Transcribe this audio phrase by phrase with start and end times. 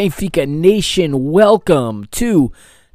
[0.00, 1.30] Benfica Nation?
[1.30, 2.50] Welcome to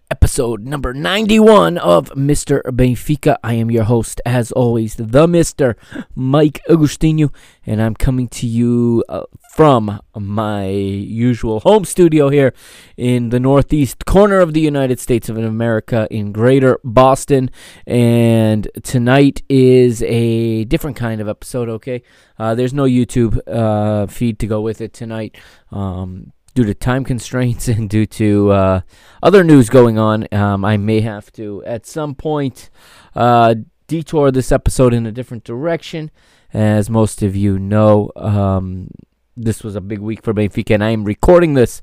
[0.09, 2.63] episode number 91 of Mr.
[2.63, 3.37] Benfica.
[3.43, 5.75] I am your host, as always, the Mr.
[6.15, 7.31] Mike Agustino,
[7.63, 12.55] and I'm coming to you uh, from my usual home studio here
[12.97, 17.51] in the northeast corner of the United States of America in greater Boston.
[17.85, 22.01] And tonight is a different kind of episode, okay?
[22.39, 25.37] Uh, there's no YouTube uh, feed to go with it tonight.
[25.71, 28.81] Um, due to time constraints and due to uh,
[29.21, 32.71] other news going on, um, I may have to, at some point,
[33.13, 33.55] uh,
[33.87, 36.09] detour this episode in a different direction.
[36.53, 38.89] As most of you know, um,
[39.35, 41.81] this was a big week for Benfica, and I am recording this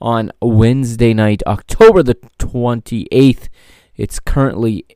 [0.00, 3.48] on Wednesday night, October the 28th.
[3.96, 4.86] It's currently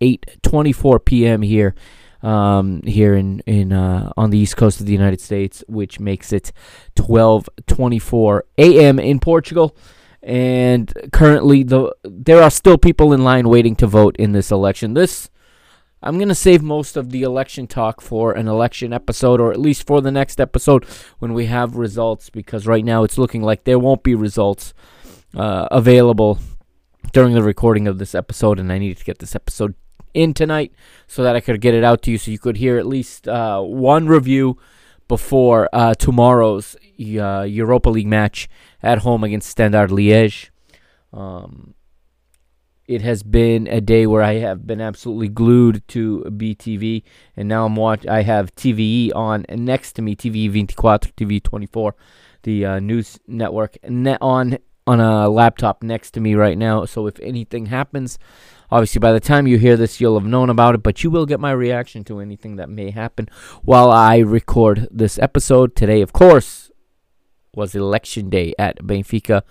[0.00, 1.42] 8:24 p.m.
[1.42, 1.74] here
[2.22, 6.32] um, here in in uh, on the east coast of the United States, which makes
[6.32, 6.52] it
[6.96, 8.98] 12:24 a.m.
[8.98, 9.76] in Portugal.
[10.22, 14.94] And currently, the there are still people in line waiting to vote in this election.
[14.94, 15.28] This
[16.02, 19.86] I'm gonna save most of the election talk for an election episode, or at least
[19.86, 20.84] for the next episode
[21.18, 24.74] when we have results, because right now it's looking like there won't be results
[25.36, 26.38] uh, available
[27.12, 29.74] during the recording of this episode, and I needed to get this episode
[30.14, 30.72] in tonight
[31.06, 33.28] so that I could get it out to you, so you could hear at least
[33.28, 34.58] uh, one review
[35.08, 38.48] before uh, tomorrow's uh, Europa League match
[38.82, 40.50] at home against Standard Liège.
[41.12, 41.74] Um,
[42.86, 47.02] it has been a day where I have been absolutely glued to BTV,
[47.36, 48.06] and now I'm watch.
[48.06, 51.94] I have TVE on next to me, TV 24, TV 24,
[52.42, 56.84] the uh, news network, ne- on on a laptop next to me right now.
[56.84, 58.18] So if anything happens,
[58.72, 60.82] obviously by the time you hear this, you'll have known about it.
[60.82, 63.28] But you will get my reaction to anything that may happen
[63.62, 66.00] while I record this episode today.
[66.00, 66.72] Of course,
[67.54, 69.42] was election day at Benfica.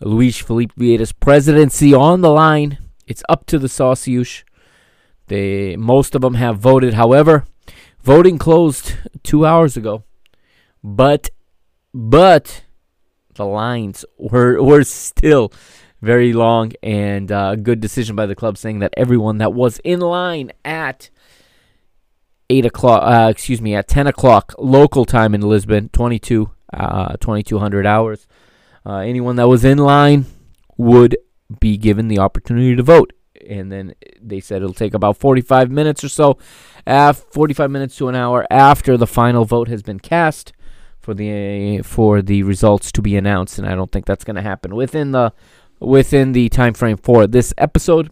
[0.00, 2.78] Luis Felipe Vieira's presidency on the line.
[3.06, 4.44] It's up to the Socios.
[5.26, 6.94] They most of them have voted.
[6.94, 7.46] However,
[8.02, 10.04] voting closed two hours ago,
[10.84, 11.30] but
[11.92, 12.64] but
[13.34, 15.52] the lines were were still
[16.00, 20.00] very long and uh, good decision by the club saying that everyone that was in
[20.00, 21.10] line at
[22.50, 27.86] eight o'clock, uh, excuse me, at ten o'clock local time in Lisbon, 22, uh, 2200
[27.86, 28.26] hours.
[28.86, 30.24] Uh, anyone that was in line
[30.76, 31.16] would
[31.60, 33.12] be given the opportunity to vote.
[33.48, 36.38] And then they said it'll take about 45 minutes or so,
[36.86, 40.52] af 45 minutes to an hour after the final vote has been cast
[40.98, 43.58] for the for the results to be announced.
[43.58, 45.32] And I don't think that's going to happen within the
[45.80, 48.10] within the time frame for this episode.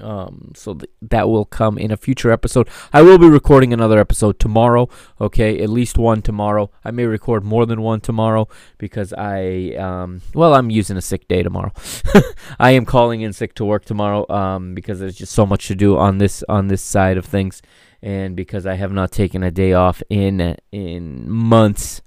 [0.00, 2.68] Um, so th- that will come in a future episode.
[2.92, 4.88] I will be recording another episode tomorrow.
[5.20, 6.70] Okay, at least one tomorrow.
[6.84, 8.46] I may record more than one tomorrow
[8.78, 11.72] because I, um, well, I'm using a sick day tomorrow.
[12.60, 14.30] I am calling in sick to work tomorrow.
[14.30, 17.60] Um, because there's just so much to do on this on this side of things,
[18.00, 22.02] and because I have not taken a day off in in months.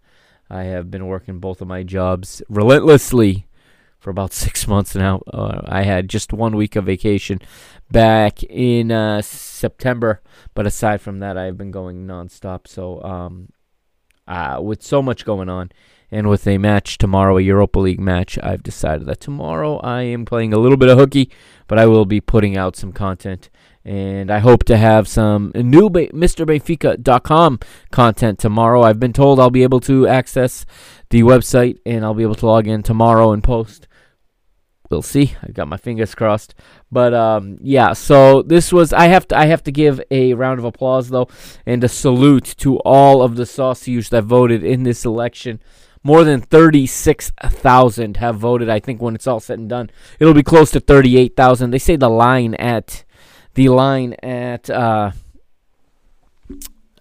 [0.49, 3.47] I have been working both of my jobs relentlessly
[4.03, 5.21] for about six months now.
[5.31, 7.39] Uh, I had just one week of vacation
[7.89, 10.21] back in uh, September,
[10.53, 12.67] but aside from that, I've been going nonstop.
[12.67, 13.49] So, um,
[14.27, 15.71] uh, with so much going on,
[16.11, 20.25] and with a match tomorrow, a Europa League match, I've decided that tomorrow I am
[20.25, 21.31] playing a little bit of hooky,
[21.67, 23.49] but I will be putting out some content.
[23.83, 27.59] And I hope to have some new ba- MrBenfica.com
[27.91, 28.83] content tomorrow.
[28.83, 30.67] I've been told I'll be able to access
[31.09, 33.87] the website and I'll be able to log in tomorrow and post
[34.93, 35.35] we'll see.
[35.41, 36.53] I've got my fingers crossed.
[36.91, 40.59] But um, yeah, so this was I have to I have to give a round
[40.59, 41.27] of applause though
[41.65, 45.59] and a salute to all of the socios that voted in this election.
[46.05, 48.69] More than 36,000 have voted.
[48.69, 51.71] I think when it's all said and done, it'll be close to 38,000.
[51.71, 53.05] They say the line at
[53.53, 55.11] the line at uh,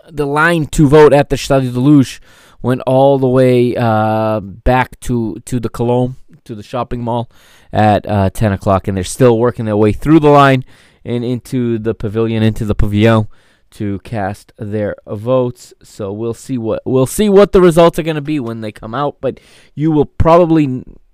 [0.09, 2.21] the line to vote at the Estádio da Luz
[2.63, 7.31] went all the way uh, back to to the Colombo to the shopping mall
[7.73, 10.65] at uh, 10 o'clock, and they're still working their way through the line
[11.05, 13.29] and into the pavilion, into the pavilion
[13.71, 15.73] to cast their votes.
[15.83, 18.73] So we'll see what we'll see what the results are going to be when they
[18.73, 19.17] come out.
[19.21, 19.41] But
[19.75, 20.65] you will probably,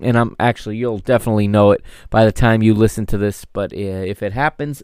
[0.00, 3.44] and I'm actually you'll definitely know it by the time you listen to this.
[3.44, 4.82] But uh, if it happens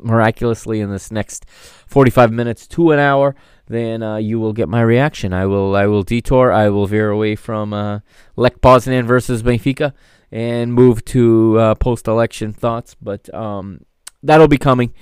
[0.00, 3.34] miraculously in this next 45 minutes to an hour,
[3.68, 5.32] then uh, you will get my reaction.
[5.32, 6.50] I will I will detour.
[6.52, 8.00] I will veer away from uh,
[8.36, 9.92] Lech Poznan versus Benfica
[10.30, 12.96] and move to uh, post-election thoughts.
[13.00, 13.82] But um,
[14.22, 14.92] that'll be coming.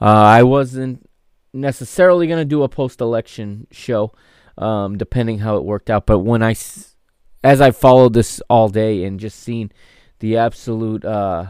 [0.00, 0.04] Uh,
[0.38, 1.08] I wasn't
[1.52, 4.12] necessarily going to do a post-election show,
[4.58, 6.04] um, depending how it worked out.
[6.06, 6.94] But when I, s-
[7.42, 9.72] as I followed this all day and just seen
[10.18, 11.46] the absolute uh,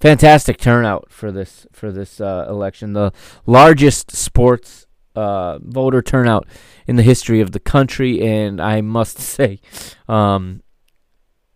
[0.00, 3.12] fantastic turnout for this for this uh, election, the
[3.46, 6.46] largest sports uh, voter turnout
[6.86, 9.60] in the history of the country, and I must say,
[10.08, 10.62] um,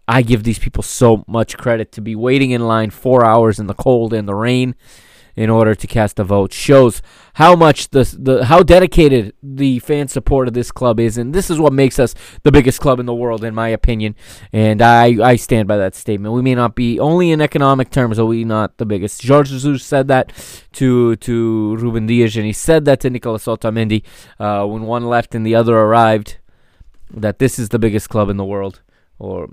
[0.07, 3.67] I give these people so much credit to be waiting in line four hours in
[3.67, 4.75] the cold and the rain
[5.39, 7.01] in order to cast a vote shows
[7.35, 11.49] how much the the how dedicated the fan support of this club is, and this
[11.49, 12.13] is what makes us
[12.43, 14.17] the biggest club in the world, in my opinion.
[14.53, 16.35] And I I stand by that statement.
[16.35, 19.25] We may not be only in economic terms are we not the biggest.
[19.25, 20.33] Jorge Jesus said that
[20.73, 24.03] to to Ruben Dias, and he said that to Nicolas Otamendi
[24.41, 26.39] uh, when one left and the other arrived.
[27.11, 28.83] That this is the biggest club in the world,
[29.19, 29.49] or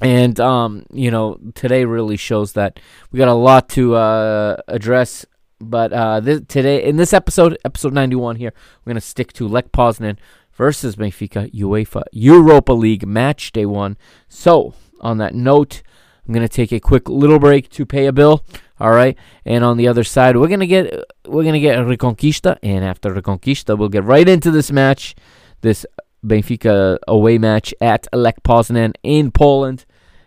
[0.00, 2.80] and um, you know, today really shows that
[3.10, 5.26] we got a lot to uh, address.
[5.60, 8.52] But uh, this, today, in this episode, episode 91 here,
[8.84, 10.16] we're gonna stick to Lech Poznan
[10.52, 13.96] versus Benfica UEFA Europa League match day one.
[14.28, 15.82] So, on that note,
[16.26, 18.44] I'm gonna take a quick little break to pay a bill.
[18.80, 20.94] All right, and on the other side, we're gonna get
[21.26, 25.16] we're gonna get Reconquista, and after Reconquista, we'll get right into this match,
[25.62, 25.84] this
[26.24, 29.84] Benfica away match at Lech Poznan in Poland,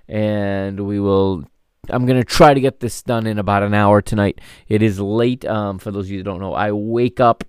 [0.07, 1.45] and we will.
[1.89, 4.39] I'm gonna try to get this done in about an hour tonight.
[4.67, 5.45] It is late.
[5.45, 7.43] Um, for those of you that don't know, I wake up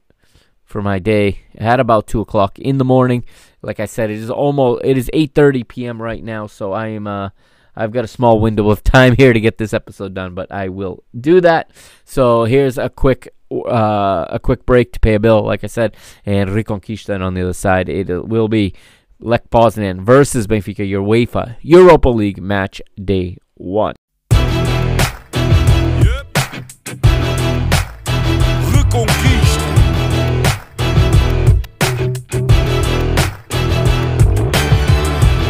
[0.65, 3.25] for my day at about two o'clock in the morning.
[3.61, 6.03] Like I said, it is almost it is 8:30 p.m.
[6.03, 7.31] right now, so I am uh,
[7.77, 10.69] I've got a small window of time here to get this episode done, but I
[10.69, 11.71] will do that.
[12.05, 15.97] So here's a quick uh, a quick break to pay a bill, like I said,
[16.25, 17.89] and Reconquista on the other side.
[17.89, 18.75] It will be
[19.21, 23.95] Lech Poznan versus Benfica, your UEFA Europa League match day one.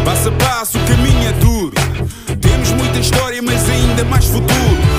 [0.05, 1.73] Passo a passo, o caminho é duro.
[2.41, 4.92] Temos muita história, mas ainda mais futuro.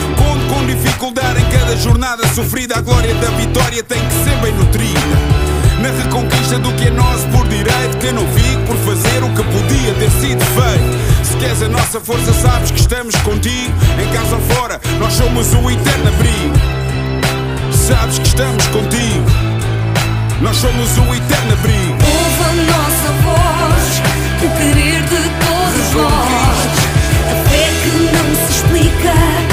[1.84, 2.78] Jornada sofrida.
[2.78, 5.00] A glória da vitória tem que ser bem nutrida.
[5.82, 7.98] Na reconquista do que é nosso por direito.
[8.00, 11.28] Que não fico por fazer o que podia ter sido feito.
[11.28, 13.74] Se queres a nossa força, sabes que estamos contigo.
[14.02, 16.56] Em casa ou fora, nós somos o eterno abrigo.
[17.74, 19.26] Sabes que estamos contigo.
[20.42, 21.98] Nós somos o eterno abrigo.
[22.00, 24.02] Ouve a nossa voz,
[24.42, 26.84] o querer de todos nós.
[27.30, 29.53] A fé que não se explica.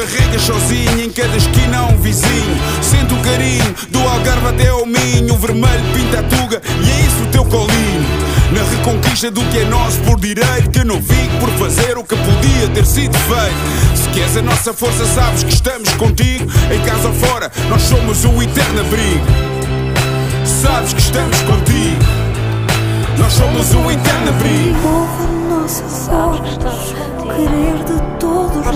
[0.00, 2.56] carregas sozinho, em cada esquina um vizinho.
[2.82, 7.08] Sente o carinho do Algarve até ao Minho, o vermelho pinta a tuga e
[9.18, 10.70] exija do que é nosso por direito.
[10.70, 13.96] Que não fique por fazer o que podia ter sido feito.
[13.96, 16.44] Se queres a nossa força, sabes que estamos contigo.
[16.72, 19.26] Em casa ou fora, nós somos o eterno abrigo.
[20.44, 22.04] Sabes que estamos contigo.
[23.18, 24.78] Nós somos o eterno abrigo.
[24.86, 26.40] Ouve a nossa voz,
[27.18, 28.74] o querer de todos A a.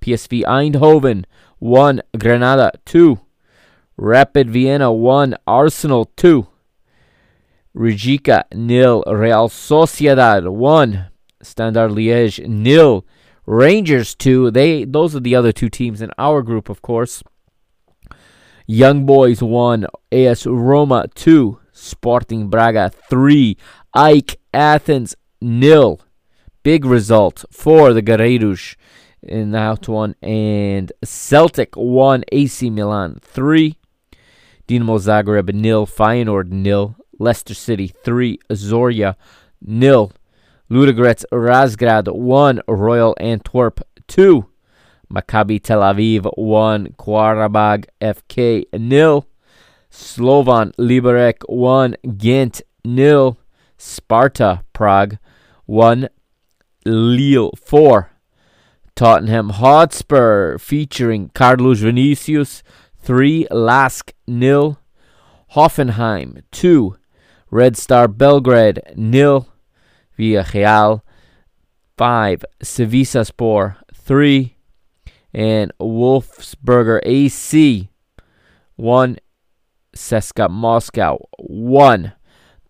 [0.00, 1.24] PSV Eindhoven
[1.60, 2.00] 1.
[2.18, 3.16] Granada 2.
[4.02, 5.36] Rapid Vienna 1.
[5.46, 6.46] Arsenal 2.
[7.76, 9.04] Rijeka nil.
[9.06, 11.06] Real Sociedad 1.
[11.42, 13.04] Standard Liège nil.
[13.44, 14.52] Rangers 2.
[14.52, 17.22] They those are the other two teams in our group, of course.
[18.66, 23.56] Young Boys 1, AS Roma 2, Sporting Braga 3,
[23.94, 26.00] AEK Athens nil.
[26.62, 28.76] Big result for the Guerreiros
[29.22, 30.14] in that one.
[30.22, 33.76] And Celtic 1, AC Milan 3,
[34.70, 39.16] Dinamo Zagreb nil, Feyenoord nil, Leicester City 3, Zorya
[39.60, 40.12] nil,
[40.70, 44.46] Ludogorets Razgrad 1, Royal Antwerp 2.
[45.12, 49.26] Maccabi Tel Aviv 1, Qarabag FK nil,
[49.90, 53.38] Slovan Liberec 1, Ghent nil,
[53.76, 55.18] Sparta Prague
[55.66, 56.08] 1,
[56.84, 58.10] Lille 4,
[58.94, 62.62] Tottenham Hotspur featuring Carlos Vinicius
[63.00, 64.78] 3, LASK nil,
[65.54, 66.96] Hoffenheim 2,
[67.50, 69.48] Red Star Belgrade nil,
[70.18, 71.02] Villarreal
[71.96, 74.56] 5, Spor 3,
[75.32, 77.90] and Wolfsberger AC
[78.76, 79.16] 1
[79.94, 82.12] CSKA Moscow 1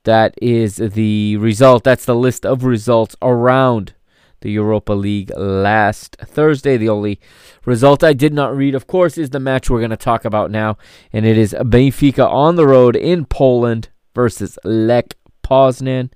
[0.04, 3.94] that is the result that's the list of results around
[4.40, 7.20] the Europa League last Thursday the only
[7.64, 10.50] result I did not read of course is the match we're going to talk about
[10.50, 10.76] now
[11.12, 16.10] and it is Benfica on the road in Poland versus Lech Poznan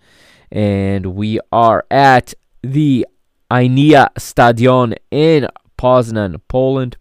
[0.50, 3.06] and we are at the
[3.50, 6.96] Inia Stadion in Poznan, Poland.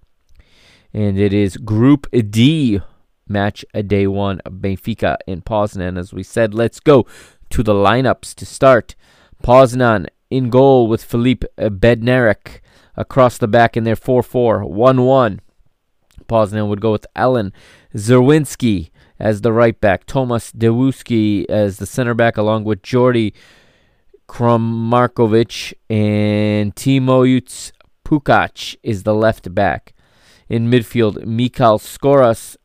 [0.93, 2.81] And it is Group D
[3.27, 5.97] match day one Benfica in Poznan.
[5.97, 7.07] As we said, let's go
[7.49, 8.95] to the lineups to start.
[9.43, 12.59] Poznan in goal with Filip Bednarek
[12.95, 15.41] across the back in their 4 4 1 1.
[16.27, 17.53] Poznan would go with Alan
[17.95, 23.33] Czerwinski as the right back, Tomas Dewuski as the center back, along with Djordje
[24.27, 27.71] Crnomarkovic and Tymoteusz
[28.03, 29.93] Puchacz is the left back.
[30.49, 32.57] In midfield, Michal Skoras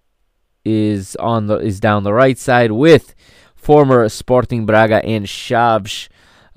[0.65, 3.15] is on the is down the right side with
[3.55, 6.09] former Sporting Braga and Chaves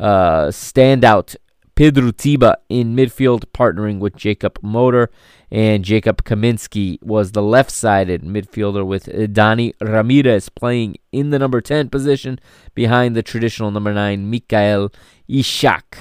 [0.01, 1.35] uh, standout
[1.75, 5.09] Pedro Tiba in midfield, partnering with Jacob Moder,
[5.49, 11.89] and Jacob Kaminski was the left-sided midfielder with Dani Ramirez playing in the number 10
[11.89, 12.39] position
[12.75, 14.91] behind the traditional number 9 Mikael
[15.29, 15.97] Ishak.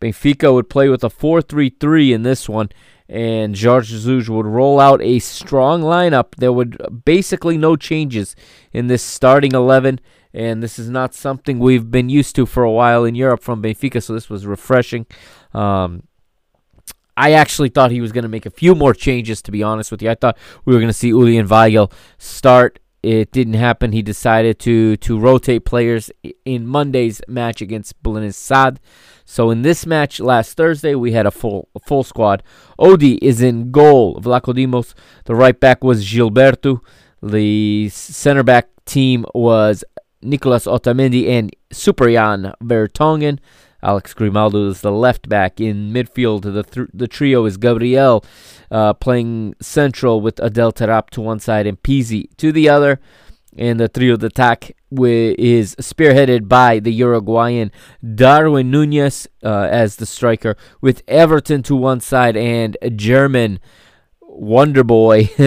[0.00, 2.68] Benfica would play with a 4 3 3 in this one,
[3.08, 6.34] and Jorge Jesus would roll out a strong lineup.
[6.36, 8.36] There would basically no changes
[8.72, 10.00] in this starting 11,
[10.34, 13.62] and this is not something we've been used to for a while in Europe from
[13.62, 15.06] Benfica, so this was refreshing.
[15.52, 16.02] Um,
[17.16, 19.92] I actually thought he was going to make a few more changes, to be honest
[19.92, 20.10] with you.
[20.10, 23.92] I thought we were going to see Julian Weigl start it didn't happen.
[23.92, 26.10] He decided to to rotate players
[26.44, 28.80] in Monday's match against Belenenses SAD.
[29.26, 32.42] So in this match last Thursday, we had a full a full squad.
[32.78, 34.20] Odi is in goal.
[34.20, 34.94] Vlachodimos.
[35.26, 36.80] The right back was Gilberto.
[37.22, 39.84] The center back team was
[40.24, 43.38] Nicolas Otamendi and Superjan Vertonghen.
[43.82, 45.60] Alex Grimaldo is the left back.
[45.60, 48.24] In midfield, the th- the trio is Gabriel
[48.70, 52.98] uh, playing central with Adel Taarabt to one side and Pizzi to the other.
[53.56, 57.70] And the trio d'attack wi- is spearheaded by the Uruguayan
[58.02, 63.60] Darwin Nunez uh, as the striker, with Everton to one side and German
[64.34, 65.24] Wonder Boy,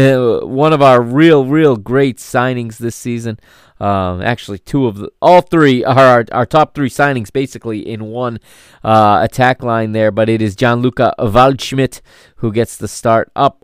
[0.43, 3.39] one of our real, real great signings this season.
[3.79, 8.05] Um, actually, two of the, all three are our, our top three signings, basically in
[8.05, 8.39] one
[8.83, 10.11] uh, attack line there.
[10.11, 12.01] But it is Gianluca Waldschmidt
[12.37, 13.63] who gets the start up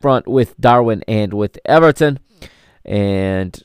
[0.00, 2.20] front with Darwin and with Everton.
[2.84, 3.62] And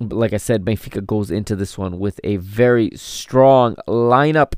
[0.00, 4.54] like I said, Benfica goes into this one with a very strong lineup.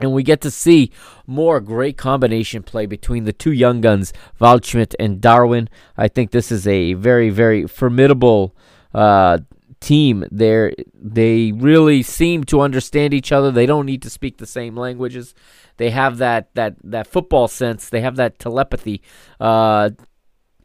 [0.00, 0.90] And we get to see
[1.26, 5.68] more great combination play between the two young guns, Waldschmidt and Darwin.
[5.96, 8.56] I think this is a very, very formidable
[8.94, 9.38] uh,
[9.80, 10.24] team.
[10.30, 13.50] There, they really seem to understand each other.
[13.50, 15.34] They don't need to speak the same languages.
[15.76, 17.88] They have that that that football sense.
[17.88, 19.02] They have that telepathy.
[19.38, 19.90] Uh,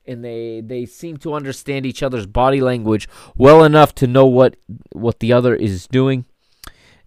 [0.07, 4.55] and they they seem to understand each other's body language well enough to know what
[4.91, 6.25] what the other is doing.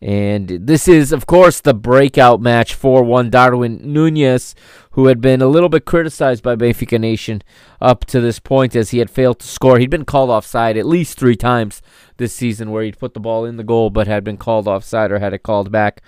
[0.00, 4.54] And this is, of course, the breakout match for one Darwin Nunez,
[4.92, 7.42] who had been a little bit criticized by Benfica Nation
[7.80, 9.78] up to this point as he had failed to score.
[9.78, 11.82] He'd been called offside at least three times
[12.16, 15.10] this season where he'd put the ball in the goal but had been called offside
[15.10, 16.02] or had it called back.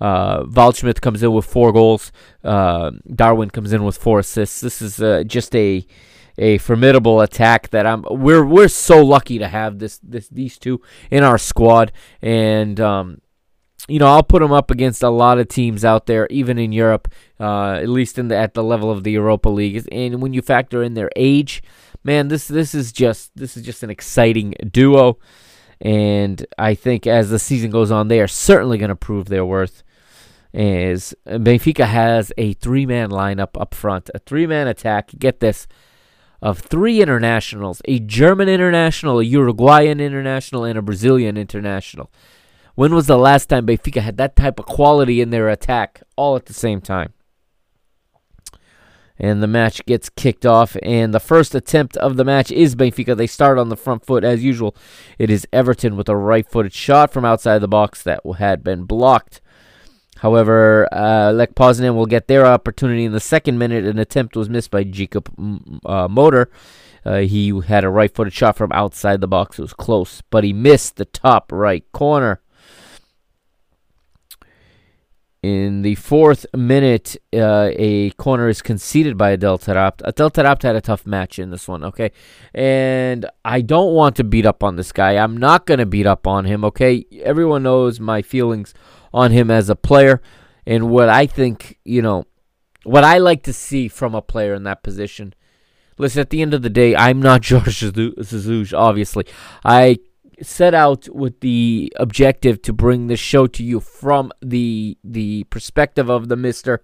[0.00, 2.12] Uh, Waldschmidt comes in with four goals.
[2.42, 4.60] Uh, Darwin comes in with four assists.
[4.60, 5.86] This is uh, just a
[6.36, 10.80] a formidable attack that I'm we're we're so lucky to have this this these two
[11.08, 13.20] in our squad and um
[13.88, 16.72] you know, I'll put them up against a lot of teams out there, even in
[16.72, 19.86] Europe, uh, at least in the at the level of the Europa League.
[19.92, 21.62] And when you factor in their age,
[22.02, 25.18] man, this this is just this is just an exciting duo.
[25.80, 29.44] And I think as the season goes on, they are certainly going to prove their
[29.44, 29.82] worth.
[30.54, 35.10] As Benfica has a three-man lineup up front, a three-man attack.
[35.18, 35.66] Get this,
[36.40, 42.08] of three internationals: a German international, a Uruguayan international, and a Brazilian international.
[42.74, 46.34] When was the last time Benfica had that type of quality in their attack all
[46.34, 47.12] at the same time?
[49.16, 53.16] And the match gets kicked off, and the first attempt of the match is Benfica.
[53.16, 54.74] They start on the front foot as usual.
[55.18, 58.86] It is Everton with a right footed shot from outside the box that had been
[58.86, 59.40] blocked.
[60.18, 63.84] However, uh, Lech Poznan will get their opportunity in the second minute.
[63.84, 65.28] An attempt was missed by Jacob
[65.86, 66.50] uh, Moder.
[67.04, 69.60] Uh, he had a right footed shot from outside the box.
[69.60, 72.40] It was close, but he missed the top right corner.
[75.44, 80.00] In the fourth minute, uh, a corner is conceded by Adel Taarabt.
[80.02, 82.12] Adel Taarabt had a tough match in this one, okay?
[82.54, 85.18] And I don't want to beat up on this guy.
[85.18, 87.04] I'm not going to beat up on him, okay?
[87.22, 88.72] Everyone knows my feelings
[89.12, 90.22] on him as a player
[90.64, 92.24] and what I think, you know,
[92.84, 95.34] what I like to see from a player in that position.
[95.98, 99.26] Listen, at the end of the day, I'm not Jorge Jesus, obviously.
[99.62, 99.98] I
[100.42, 106.08] set out with the objective to bring this show to you from the the perspective
[106.08, 106.82] of the Mister,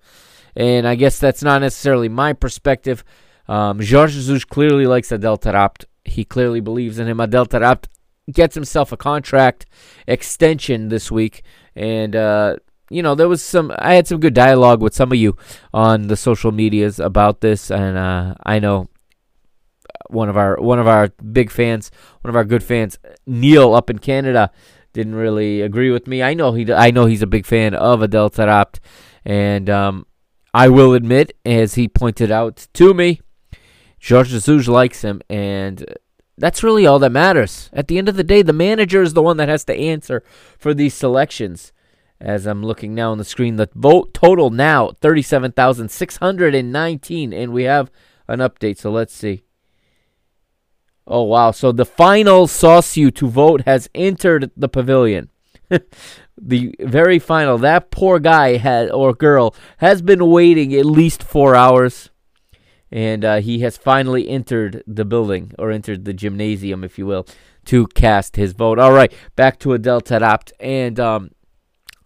[0.54, 3.04] and I guess that's not necessarily my perspective.
[3.48, 5.84] Um, Jesus clearly likes Adel Taarabt.
[6.04, 7.20] He clearly believes in him.
[7.20, 7.86] Adel Taarabt
[8.32, 9.66] gets himself a contract
[10.06, 11.42] extension this week,
[11.74, 12.56] and uh,
[12.90, 13.72] you know there was some.
[13.78, 15.36] I had some good dialogue with some of you
[15.74, 18.88] on the social medias about this, and uh, I know
[20.10, 21.90] one of our one of our big fans,
[22.22, 24.50] one of our good fans, Neil up in Canada,
[24.92, 26.22] didn't really agree with me.
[26.22, 28.78] I know he I know he's a big fan of Adel Taarabt,
[29.24, 30.06] and um,
[30.52, 33.20] I will admit, as he pointed out to me,
[34.06, 35.84] Jorge Jesus likes him, and
[36.36, 37.70] that's really all that matters.
[37.72, 40.22] At the end of the day, the manager is the one that has to answer
[40.58, 41.72] for these selections.
[42.20, 46.54] As I'm looking now on the screen, the vote total now thirty-seven thousand six hundred
[46.54, 47.90] and nineteen, and we have
[48.28, 48.76] an update.
[48.76, 49.44] So let's see.
[51.10, 51.50] Oh wow!
[51.50, 55.28] So the final socio to vote has entered the pavilion.
[56.40, 57.58] the very final.
[57.58, 62.10] That poor guy had or girl has been waiting at least four hours,
[62.92, 67.26] and uh, he has finally entered the building or entered the gymnasium, if you will,
[67.64, 68.78] to cast his vote.
[68.78, 71.32] All right, back to Adel Taarabt, and um,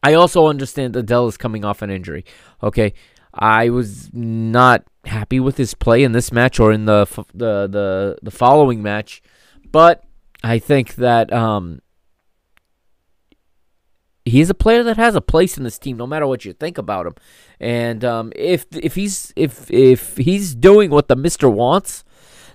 [0.03, 2.25] I also understand Adele is coming off an injury.
[2.63, 2.95] Okay,
[3.37, 7.67] I was not happy with his play in this match or in the f- the
[7.67, 9.23] the the following match,
[9.71, 10.05] but
[10.43, 11.81] I think that um,
[14.25, 16.79] he's a player that has a place in this team, no matter what you think
[16.79, 17.15] about him.
[17.59, 22.05] And um, if if he's if if he's doing what the Mister wants,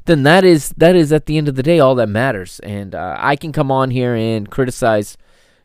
[0.05, 2.59] then that is that is at the end of the day all that matters.
[2.61, 5.17] And uh, I can come on here and criticize,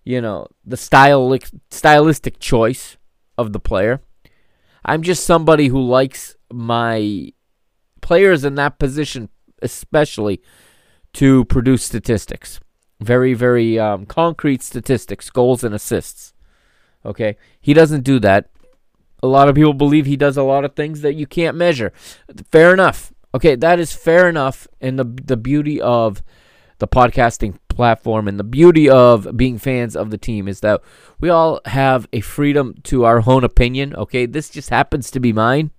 [0.05, 1.39] you know, the style
[1.71, 2.97] stylistic choice
[3.39, 4.01] of the player.
[4.85, 7.33] I'm just somebody who likes my
[8.01, 9.29] players in that position,
[9.63, 10.43] especially,
[11.15, 12.61] to produce statistics.
[13.01, 16.35] Very, very um, concrete statistics, goals and assists.
[17.05, 17.37] Okay?
[17.61, 18.51] He doesn't do that.
[19.23, 21.93] A lot of people believe he does a lot of things that you can't measure.
[22.51, 23.13] Fair enough.
[23.35, 24.69] Okay, that is fair enough.
[24.81, 26.23] And the the beauty of
[26.79, 30.81] the podcasting platform and the beauty of being fans of the team is that
[31.21, 33.95] we all have a freedom to our own opinion.
[33.97, 35.71] Okay, this just happens to be mine.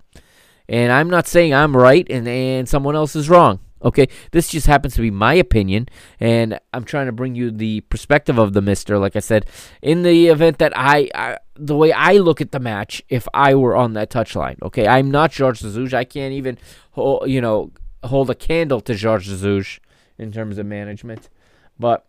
[0.68, 3.60] And I'm not saying I'm right and, and someone else is wrong.
[3.84, 5.88] Okay, this just happens to be my opinion,
[6.20, 8.98] and I'm trying to bring you the perspective of the Mister.
[8.98, 9.46] Like I said,
[9.84, 13.54] in the event that I, I the way I look at the match, if I
[13.54, 15.94] were on that touchline, okay, I'm not Jorge Jesus.
[15.94, 16.58] I can't even,
[16.98, 19.80] you know, hold a candle to Jorge Jesus
[20.18, 21.30] in terms of management,
[21.78, 22.06] but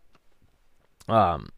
[1.08, 1.48] um,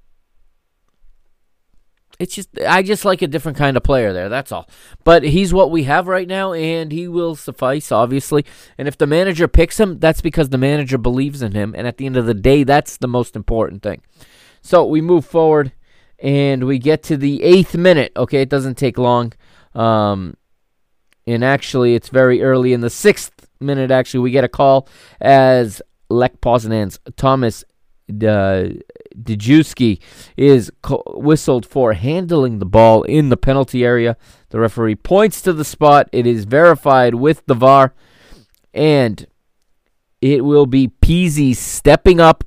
[2.18, 4.28] it's just I just like a different kind of player there.
[4.28, 4.68] That's all.
[5.04, 8.44] But he's what we have right now, and he will suffice, obviously.
[8.76, 11.74] And if the manager picks him, that's because the manager believes in him.
[11.76, 14.02] And at the end of the day, that's the most important thing.
[14.62, 15.72] So we move forward,
[16.18, 18.12] and we get to the eighth minute.
[18.16, 19.32] Okay, it doesn't take long.
[19.74, 20.37] Um,
[21.26, 23.92] and actually, it's very early in the sixth minute.
[23.92, 24.88] Actually, we get a call
[25.20, 27.64] as Lech Poznan's Thomas
[28.11, 28.68] uh,
[29.16, 30.01] Dejewski
[30.37, 34.16] is co- whistled for handling the ball in the penalty area.
[34.51, 36.09] The referee points to the spot.
[36.12, 37.94] It is verified with the VAR,
[38.73, 39.27] and
[40.21, 42.44] it will be Pizzi stepping up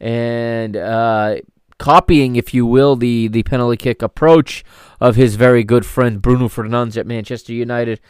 [0.00, 1.36] and uh,
[1.78, 4.64] copying, if you will, the, the penalty kick approach
[5.00, 8.00] of his very good friend Bruno Fernandes at Manchester United.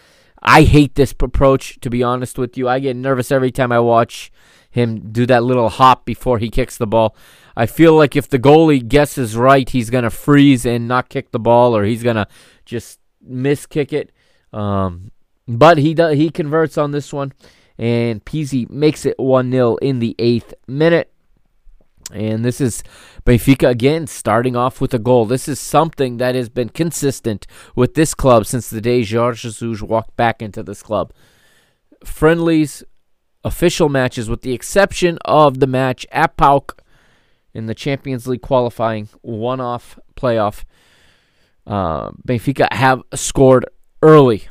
[0.43, 2.69] I hate this approach, to be honest with you.
[2.69, 4.31] I get nervous every time I watch
[4.77, 7.17] him do that little hop before he kicks the ball.
[7.57, 11.39] I feel like if the goalie guesses right, he's gonna freeze and not kick the
[11.41, 12.29] ball, or he's gonna
[12.67, 14.13] just miss kick it.
[14.53, 15.11] Um,
[15.49, 17.33] but he does, he converts on this one,
[17.79, 21.11] and Pizzi makes it one 0 in the eighth minute.
[22.13, 22.85] And this is
[23.25, 25.25] Benfica again starting off with a goal.
[25.25, 29.83] This is something that has been consistent with this club since the day Jorge Jesus
[29.83, 31.13] walked back into this club.
[32.05, 32.85] Friendlies,
[33.47, 36.81] official matches, with the exception of the match at PAOK
[37.55, 40.65] in the Champions League qualifying one-off playoff.
[41.65, 43.65] Uh, Benfica have scored
[44.03, 44.49] early,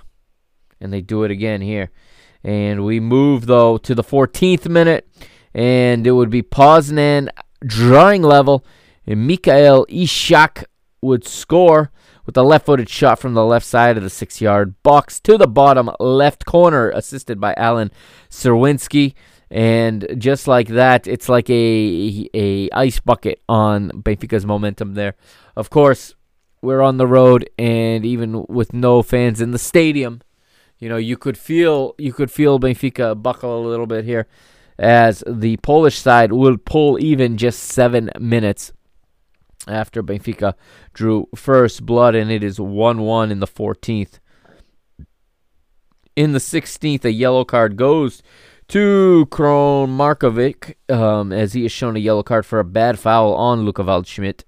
[0.79, 1.91] and they do it again here.
[2.41, 5.08] And we move though to the 14th minute,
[5.53, 7.27] and it would be Poznan
[7.65, 8.65] drawing level,
[9.05, 10.63] and Mikael Ishak
[11.01, 11.91] would score
[12.25, 15.89] with a left-footed shot from the left side of the six-yard box to the bottom
[15.99, 17.91] left corner, assisted by Alan
[18.29, 19.13] Czerwinski.
[19.51, 25.13] And just like that, it's like a a ice bucket on Benfica's momentum there.
[25.55, 26.15] Of course,
[26.63, 30.21] we're on the road, and even with no fans in the stadium,
[30.79, 34.25] you know you could feel you could feel Benfica buckle a little bit here,
[34.79, 38.73] as the Polish side will pull even just seven minutes
[39.67, 40.54] after Benfica
[40.93, 44.19] drew first blood, and it is 1 1 in the 14th.
[46.15, 48.23] In the 16th, a yellow card goes
[48.69, 53.65] to Crnomarkovic um, as he is shown a yellow card for a bad foul on
[53.65, 54.43] Luca Waldschmidt.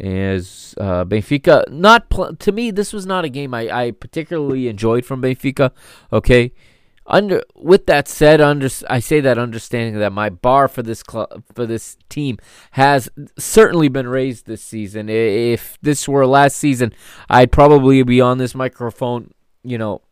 [0.00, 4.66] As uh, Benfica, not pl- to me, this was not a game I, I particularly
[4.66, 5.70] enjoyed from Benfica.
[6.12, 6.52] Okay,
[7.06, 11.44] under with that said, under I say that understanding that my bar for this club
[11.54, 12.38] for this team
[12.72, 15.08] has certainly been raised this season.
[15.08, 16.92] If this were last season,
[17.28, 20.02] I'd probably be on this microphone, you know,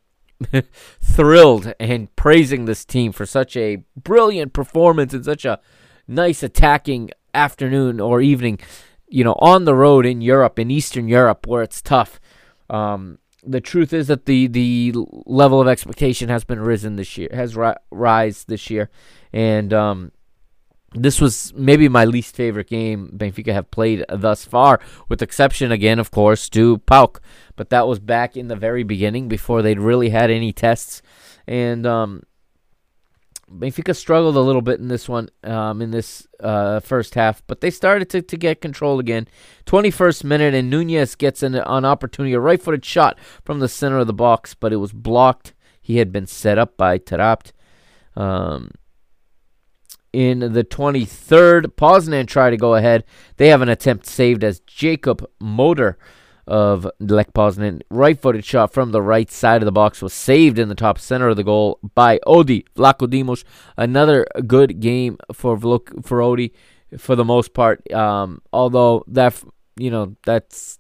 [1.01, 5.61] thrilled and praising this team for such a brilliant performance and such a
[6.07, 8.61] nice attacking afternoon or evening,
[9.09, 12.21] you know, on the road in Europe, in Eastern Europe, where it's tough.
[12.71, 14.95] Um, the truth is that the the
[15.27, 18.91] level of expectation has been risen this year, has ri- rise this year,
[19.33, 20.13] and um,
[20.93, 25.99] this was maybe my least favorite game Benfica have played thus far, with exception again,
[25.99, 27.21] of course, to PAOK.
[27.57, 31.03] But that was back in the very beginning before they'd really had any tests,
[31.47, 32.23] and um,
[33.55, 37.61] Benfica struggled a little bit in this one, um, in this uh, first half, but
[37.61, 39.29] they started to, to get control again.
[39.67, 43.99] 21st minute, and Nunez gets an, an opportunity, a right footed shot from the center
[43.99, 45.55] of the box, but it was blocked.
[45.81, 47.53] He had been set up by Taarabt.
[48.17, 48.73] Um,
[50.13, 53.05] In the 23rd, Poznan try to go ahead.
[53.37, 55.99] They have an attempt saved as Jacob Moder
[56.47, 57.83] of Lech Poznan.
[57.91, 60.99] Right footed shot from the right side of the box was saved in the top
[60.99, 63.45] center of the goal by Odi Vlachodimos.
[63.77, 66.53] Another good game for Vlok- for Odi
[66.99, 67.91] for the most part.
[67.93, 69.43] Um, although that
[69.77, 70.79] you know that's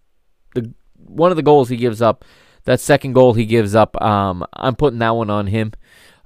[0.55, 2.25] the one of the goals he gives up.
[2.65, 4.01] That second goal he gives up.
[4.01, 5.73] Um, I'm putting that one on him.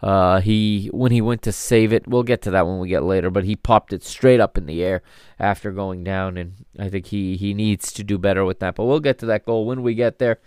[0.00, 3.02] Uh, he when he went to save it, we'll get to that when we get
[3.02, 3.30] later.
[3.30, 5.02] But he popped it straight up in the air
[5.38, 8.76] after going down, and I think he he needs to do better with that.
[8.76, 10.38] But we'll get to that goal when we get there.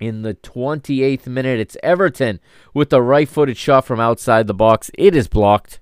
[0.00, 2.40] In the 28th minute, it's Everton
[2.74, 4.90] with a right-footed shot from outside the box.
[4.98, 5.78] It is blocked.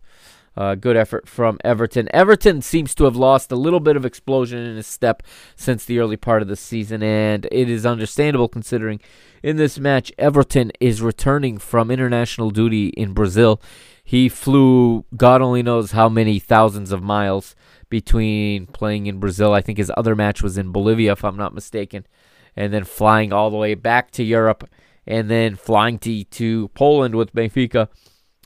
[0.54, 2.08] Uh, good effort from Everton.
[2.12, 5.22] Everton seems to have lost a little bit of explosion in his step
[5.56, 9.00] since the early part of the season, and it is understandable considering
[9.42, 13.62] in this match Everton is returning from international duty in Brazil.
[14.04, 17.54] He flew God only knows how many thousands of miles
[17.88, 19.54] between playing in Brazil.
[19.54, 22.06] I think his other match was in Bolivia, if I'm not mistaken,
[22.54, 24.68] and then flying all the way back to Europe,
[25.06, 27.88] and then flying to, to Poland with Benfica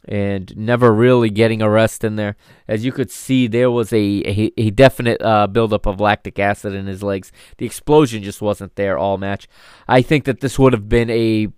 [0.06, 2.36] and never really getting a rest in there.
[2.68, 6.74] As you could see, there was a, a, a definite uh, buildup of lactic acid
[6.74, 7.32] in his legs.
[7.58, 9.48] The explosion just wasn't there all match.
[9.88, 11.48] I think that this would have been a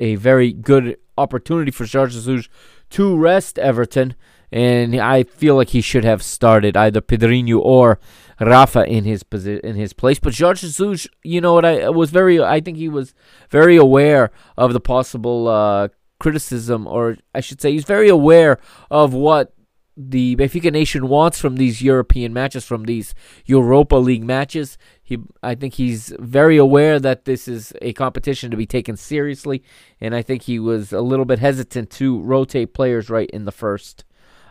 [0.00, 2.48] a very good opportunity for Jorge Jesus
[2.90, 4.14] to rest Everton,
[4.52, 7.98] and I feel like he should have started either Pedrinho or
[8.40, 10.20] Rafa in his posi- in his place.
[10.20, 11.64] But Jorge Jesus, you know what?
[11.64, 12.40] I was very.
[12.40, 13.14] I think he was
[13.50, 15.88] very aware of the possible uh,
[16.18, 18.58] criticism, or I should say, he's very aware
[18.90, 19.54] of what
[20.00, 23.14] the Benfica nation wants from these European matches, from these
[23.46, 24.78] Europa League matches.
[25.02, 29.62] He, I think he's very aware that this is a competition to be taken seriously,
[30.00, 33.52] and I think he was a little bit hesitant to rotate players right in the
[33.52, 34.04] first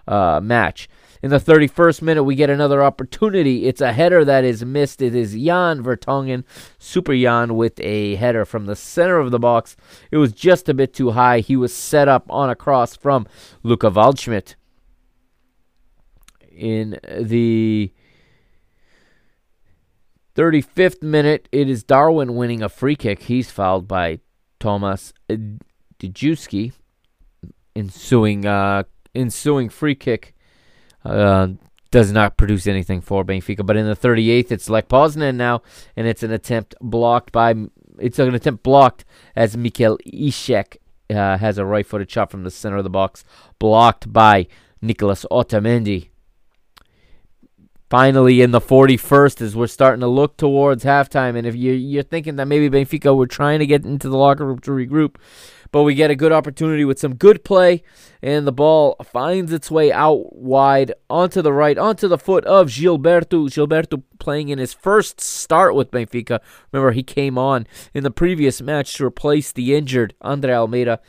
[0.06, 0.90] uh, match.
[1.22, 3.66] In the 31st minute, we get another opportunity.
[3.66, 5.02] It's a header that is missed.
[5.02, 6.44] It is Jan Vertonghen,
[6.78, 9.76] Super Jan, with a header from the center of the box.
[10.12, 11.40] It was just a bit too high.
[11.40, 13.28] He was set up on a cross from
[13.64, 14.56] Luca Waldschmidt.
[16.52, 17.92] In the
[20.36, 23.24] 35th minute, it is Darwin winning a free kick.
[23.24, 24.20] He's fouled by
[24.60, 25.14] Thomas
[26.00, 26.74] Dejewski.
[27.76, 30.34] Ensuing, uh, ensuing free kick
[31.04, 33.66] does not produce anything for Benfica.
[33.66, 35.62] But in the 38th, it's Lech Poznan now,
[35.96, 37.56] and it's an attempt blocked by.
[38.00, 39.06] It's an attempt blocked
[39.36, 40.78] as Mikael Ishak
[41.10, 43.24] uh, has a right-footed shot from the center of the box,
[43.60, 44.48] blocked by
[44.82, 46.10] Nicolas Otamendi.
[47.90, 52.04] Finally, in the 41st, as we're starting to look towards halftime, and if you're, you're
[52.04, 55.16] thinking that maybe Benfica were trying to get into the locker room to regroup,
[55.72, 57.84] but we get a good opportunity with some good play,
[58.22, 62.68] and the ball finds its way out wide onto the right, onto the foot of
[62.68, 63.48] Gilberto.
[63.48, 66.40] Gilberto playing in his first start with Benfica.
[66.72, 71.00] Remember, he came on in the previous match to replace the injured Andre Almeida,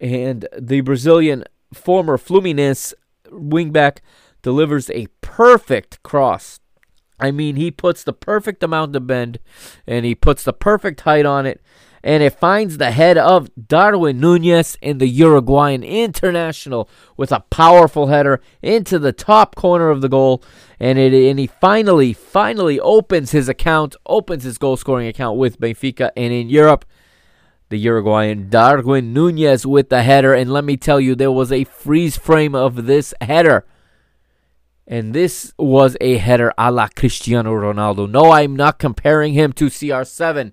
[0.00, 2.94] and the Brazilian former Fluminense
[3.30, 3.98] wingback
[4.42, 6.60] delivers a perfect cross.
[7.18, 9.38] I mean, he puts the perfect amount of bend
[9.86, 11.60] and he puts the perfect height on it.
[12.04, 16.86] And it finds the head of Darwin Nunez in the Uruguayan international
[17.16, 20.42] with a powerful header into the top corner of the goal.
[20.78, 25.58] And it and he finally, finally opens his account, opens his goal scoring account with
[25.58, 26.10] Benfica.
[26.14, 26.84] And in Europe,
[27.70, 30.34] the Uruguayan Darwin Nunez with the header.
[30.34, 33.64] And let me tell you, there was a freeze frame of this header.
[34.86, 38.10] And this was a header a la Cristiano Ronaldo.
[38.10, 40.52] No, I'm not comparing him to CR7.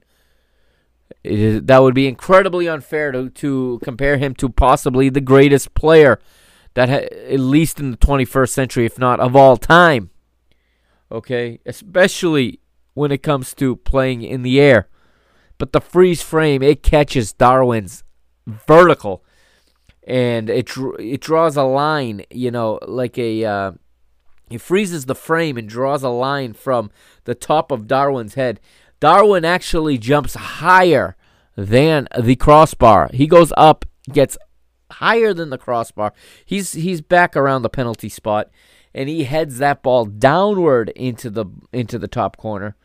[1.24, 5.74] It is, that would be incredibly unfair to, to compare him to possibly the greatest
[5.74, 6.20] player
[6.74, 10.10] that ha- at least in the 21st century, if not of all time.
[11.12, 12.60] Okay, especially
[12.94, 14.88] when it comes to playing in the air.
[15.58, 18.04] But the freeze frame it catches Darwin's
[18.48, 19.24] vertical,
[20.08, 22.24] and it it draws a line.
[22.32, 23.72] You know, like a uh,
[24.50, 26.92] he freezes the frame and draws a line from
[27.26, 28.60] the top of Darwin's head.
[29.02, 31.18] Darwin actually jumps higher
[31.58, 33.10] than the crossbar.
[33.12, 34.38] He goes up, gets
[34.92, 36.14] higher than the crossbar.
[36.46, 38.50] He's he's back around the penalty spot
[38.94, 42.76] and he heads that ball downward into the into the top corner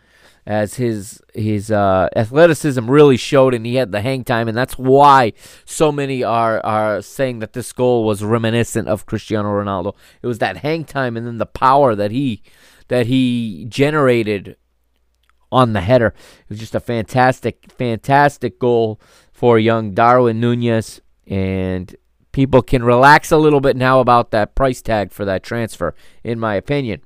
[0.46, 4.78] as his his uh, athleticism really showed and he had the hang time and that's
[4.78, 5.34] why
[5.66, 9.94] so many are are saying that this goal was reminiscent of Cristiano Ronaldo.
[10.22, 12.42] It was that hang time and then the power that he
[12.88, 14.56] that he generated
[15.50, 16.08] on the header.
[16.08, 19.00] It was just a fantastic, fantastic goal
[19.32, 21.00] for young Darwin Nunez.
[21.26, 21.94] And
[22.32, 26.38] people can relax a little bit now about that price tag for that transfer, in
[26.38, 27.00] my opinion.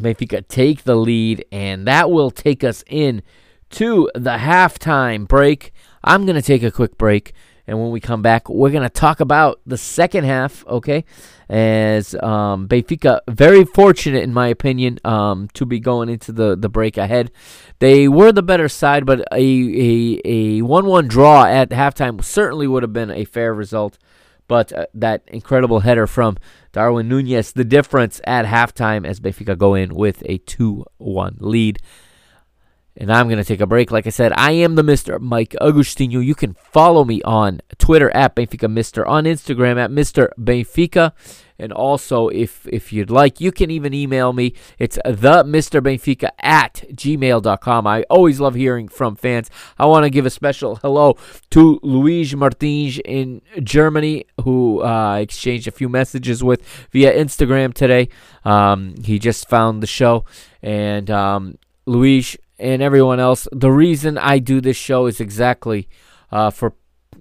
[0.00, 3.22] Benfica take the lead, and that will take us in
[3.70, 5.72] to the halftime break.
[6.04, 7.32] I'm going to take a quick break,
[7.66, 11.04] and when we come back, we're going to talk about the second half, okay?
[11.48, 16.96] As um, very fortunate, in my opinion, um, to be going into the, the break
[16.96, 17.32] ahead.
[17.80, 22.68] They were the better side, but a, a, a 1 1 draw at halftime certainly
[22.68, 23.98] would have been a fair result.
[24.48, 26.36] But uh, that incredible header from
[26.70, 31.80] Darwin Nunez, the difference at halftime as Benfica go in with a 2 1 lead.
[32.98, 33.90] And I'm going to take a break.
[33.90, 35.20] Like I said, I am the Mr.
[35.20, 36.24] Mike Agustino.
[36.24, 40.30] You can follow me on Twitter at Benfica Mister, on Instagram at Mr.
[40.38, 41.12] Benfica.
[41.58, 44.52] And also, if if you'd like, you can even email me.
[44.78, 45.80] It's the Mr.
[45.80, 47.86] Benfica at gmail.com.
[47.86, 49.50] I always love hearing from fans.
[49.78, 51.16] I want to give a special hello
[51.50, 58.10] to Luis Martins in Germany, who uh, exchanged a few messages with via Instagram today.
[58.44, 60.26] Um, he just found the show.
[60.62, 63.48] And um, Luis, and everyone else.
[63.52, 65.88] The reason I do this show is exactly
[66.30, 66.74] uh, for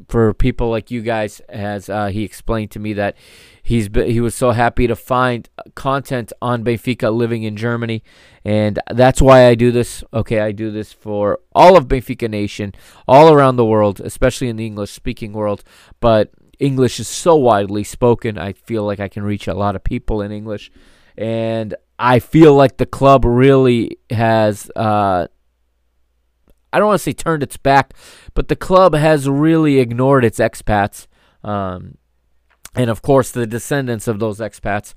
[0.10, 3.16] for people like you guys, as uh, he explained to me that
[3.64, 8.04] he's be- he was so happy to find content on Benfica living in Germany,
[8.44, 10.04] and that's why I do this.
[10.14, 12.74] Okay, I do this for all of Benfica Nation,
[13.08, 15.64] all around the world, especially in the English speaking world,
[16.00, 16.32] but.
[16.58, 18.38] English is so widely spoken.
[18.38, 20.72] I feel like I can reach a lot of people in English,
[21.18, 24.70] and I feel like the club really has.
[24.76, 25.28] Uh,
[26.74, 27.94] I don't want to say turned its back,
[28.34, 31.08] but the club has really ignored its expats.
[31.44, 31.98] Um,
[32.76, 34.94] and of course, the descendants of those expats,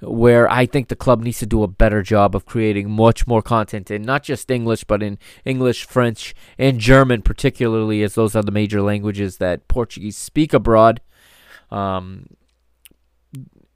[0.00, 3.40] where I think the club needs to do a better job of creating much more
[3.40, 8.42] content in not just English, but in English, French, and German, particularly, as those are
[8.42, 11.00] the major languages that Portuguese speak abroad.
[11.70, 12.26] Um,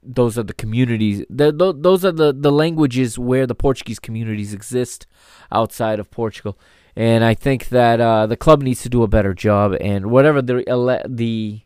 [0.07, 1.25] those are the communities.
[1.29, 5.05] The, those are the, the languages where the Portuguese communities exist
[5.51, 6.57] outside of Portugal.
[6.95, 9.75] And I think that uh, the club needs to do a better job.
[9.79, 10.63] And whatever the
[11.07, 11.61] the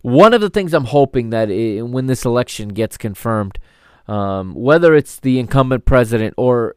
[0.00, 3.58] one of the things I'm hoping that i when this election gets confirmed,
[4.08, 6.76] um, whether it's the incumbent president or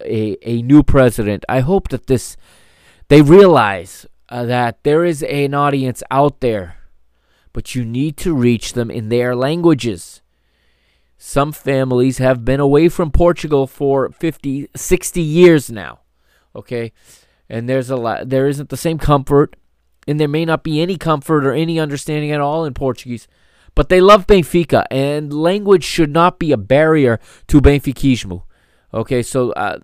[0.00, 2.36] a a new president, I hope that this
[3.06, 6.76] they realize uh, that there is an audience out there,
[7.52, 10.21] but you need to reach them in their languages.
[11.24, 16.00] Some families have been away from Portugal for 50, 60 years now.
[16.52, 16.90] Okay?
[17.48, 19.54] And there's a lot there isn't the same comfort
[20.08, 23.28] and there may not be any comfort or any understanding at all in Portuguese.
[23.76, 28.42] But they love Benfica, and language should not be a barrier to Benfiquismo.
[28.92, 29.78] Okay, so uh,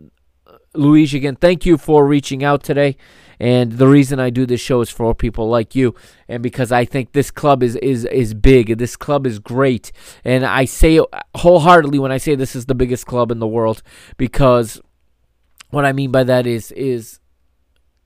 [0.74, 2.96] Luis, again, thank you for reaching out today.
[3.40, 5.94] And the reason I do this show is for people like you,
[6.28, 8.78] and because I think this club is is is big.
[8.78, 9.92] This club is great,
[10.24, 11.00] and I say
[11.36, 13.82] wholeheartedly when I say this is the biggest club in the world,
[14.16, 14.80] because
[15.70, 17.20] what I mean by that is is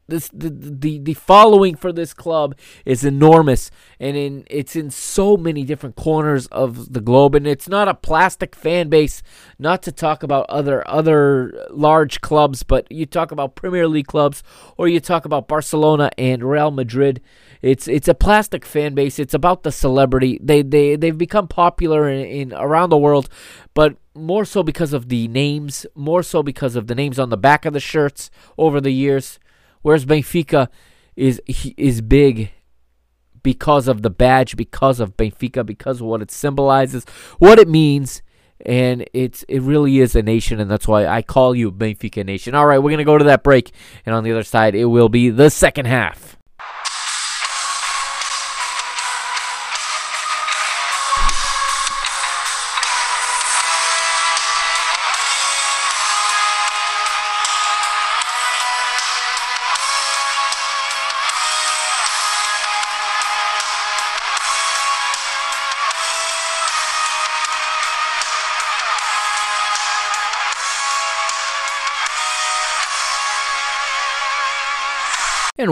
[0.08, 5.36] this the, the the following for this club is enormous and in it's in so
[5.36, 9.22] many different corners of the globe and it's not a plastic fan base
[9.58, 14.42] not to talk about other other large clubs but you talk about Premier League clubs
[14.76, 17.20] or you talk about Barcelona and Real Madrid
[17.62, 22.08] it's it's a plastic fan base it's about the celebrity they they they've become popular
[22.08, 23.28] in, in around the world
[23.72, 27.36] but more so because of the names more so because of the names on the
[27.36, 29.38] back of the shirts over the years
[29.82, 30.68] Whereas Benfica
[31.16, 32.50] is is big
[33.42, 37.04] because of the badge, because of Benfica, because of what it symbolizes,
[37.38, 38.22] what it means,
[38.64, 42.54] and it's it really is a nation, and that's why I call you Benfica Nation.
[42.54, 43.72] All right, we're gonna go to that break,
[44.06, 46.38] and on the other side, it will be the second half.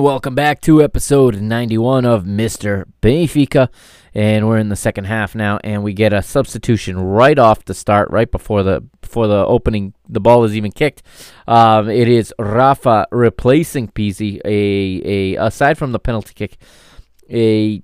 [0.00, 2.86] Welcome back to episode 91 of Mr.
[3.02, 3.68] Benfica.
[4.14, 7.74] And we're in the second half now, and we get a substitution right off the
[7.74, 11.02] start, right before the before the opening, the ball is even kicked.
[11.46, 14.40] Um, it is Rafa replacing Pizzi.
[14.46, 16.56] A, a aside from the penalty kick,
[17.30, 17.82] a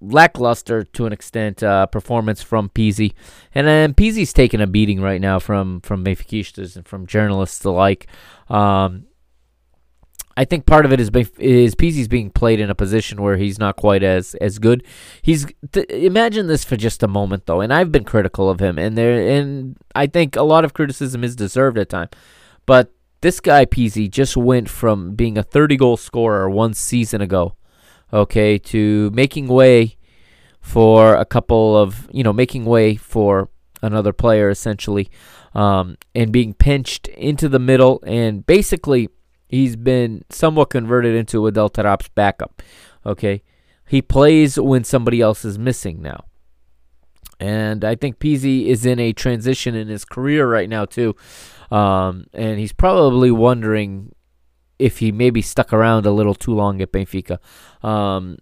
[0.00, 3.12] lackluster to an extent uh, performance from Pizzi,
[3.54, 8.08] and then Pizzi's taking a beating right now from from Benfiquistas and from journalists alike.
[8.48, 9.06] Um,
[10.36, 13.58] I think part of it is is Pizzi's being played in a position where he's
[13.58, 14.84] not quite as as good.
[15.20, 18.78] He's th- imagine this for just a moment though, and I've been critical of him,
[18.78, 22.08] and there and I think a lot of criticism is deserved at time,
[22.66, 27.56] but this guy Pizzi just went from being a 30 goal scorer one season ago,
[28.12, 29.96] okay, to making way
[30.60, 33.50] for a couple of you know making way for
[33.82, 35.10] another player essentially,
[35.54, 39.08] um, and being pinched into the middle and basically
[39.52, 42.62] he's been somewhat converted into Adel Taarabt's backup.
[43.06, 43.42] Okay,
[43.88, 46.24] he plays when somebody else is missing now,
[47.38, 51.14] and I think Pizzi is in a transition in his career right now too,
[51.70, 54.12] um, and he's probably wondering
[54.78, 57.38] if he maybe stuck around a little too long at Benfica.
[57.84, 58.38] Um,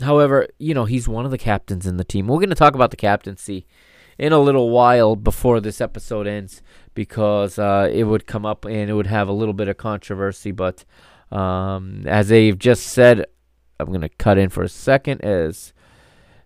[0.00, 2.26] however, you know he's one of the captains in the team.
[2.26, 3.66] We're going to talk about the captaincy
[4.18, 6.62] in a little while before this episode ends
[6.96, 10.50] because uh, it would come up and it would have a little bit of controversy.
[10.50, 10.84] But
[11.30, 13.26] um, as they've just said,
[13.78, 15.72] I'm going to cut in for a second as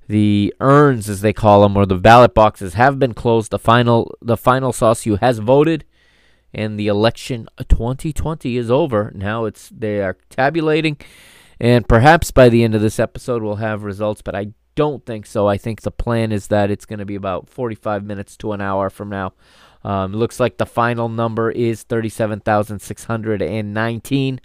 [0.08, 3.52] the urns, as they call them, or the ballot boxes, have been closed.
[3.52, 5.84] The final, the final socio has voted,
[6.52, 9.12] and the election 2020 is over.
[9.14, 10.96] Now it's they are tabulating,
[11.60, 14.20] and perhaps by the end of this episode we'll have results.
[14.20, 15.46] But I don't think so.
[15.46, 18.60] I think the plan is that it's going to be about 45 minutes to an
[18.60, 19.34] hour from now.
[19.82, 24.40] Um, looks like the final number is 37,619.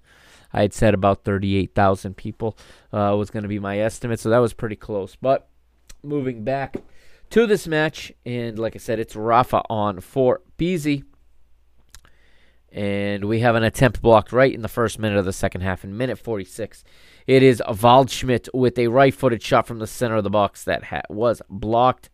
[0.53, 2.57] I had said about 38,000 people
[2.93, 5.17] uh, was going to be my estimate, so that was pretty close.
[5.17, 5.49] But
[6.01, 6.77] moving back
[7.31, 11.03] to this match, and like I said, it's Rafa on for Pizzi.
[12.71, 15.85] And we have an attempt blocked right in the first minute of the second half.
[15.85, 16.83] In minute 46,
[17.25, 20.83] it is Waldschmidt with a right footed shot from the center of the box that
[20.85, 22.09] ha- was blocked.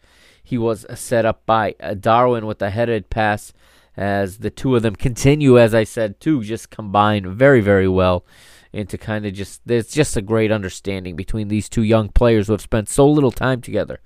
[0.52, 3.54] He was set up by uh, Darwin with a headed pass
[3.95, 8.26] as the two of them continue, as I said, to just combine very, very well
[8.74, 12.52] into kind of just, there's just a great understanding between these two young players who
[12.52, 14.02] have spent so little time together.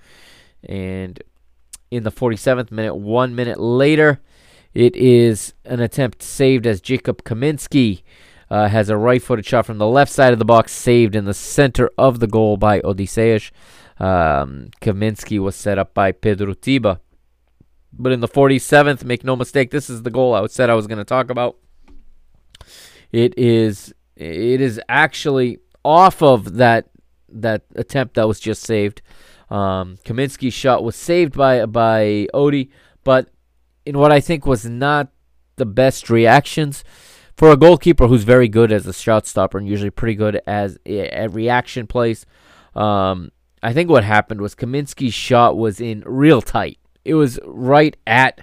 [0.61, 1.19] And
[1.89, 4.21] in the 47th minute, one minute later,
[4.75, 8.03] it is an attempt saved as Jacob Kaminski
[8.51, 11.25] uh, has a right footed shot from the left side of the box, saved in
[11.25, 13.49] the center of the goal by Odysseus.
[13.99, 16.99] Um, Kaminski was set up by Pedro Tiba.
[17.97, 20.87] But in the 47th, make no mistake, this is the goal I said I was
[20.87, 21.57] going to talk about.
[23.11, 26.89] It is it is actually off of that
[27.29, 29.01] that attempt that was just saved.
[29.49, 32.69] Um, Kaminski's shot was saved by by Odie,
[33.03, 33.29] but
[33.85, 35.09] in what I think was not
[35.55, 36.83] the best reactions
[37.37, 40.77] for a goalkeeper who's very good as a shot stopper and usually pretty good as
[40.85, 42.25] at reaction plays.
[42.73, 43.31] Um,
[43.63, 46.79] I think what happened was Kaminski's shot was in real tight.
[47.03, 48.41] It was right at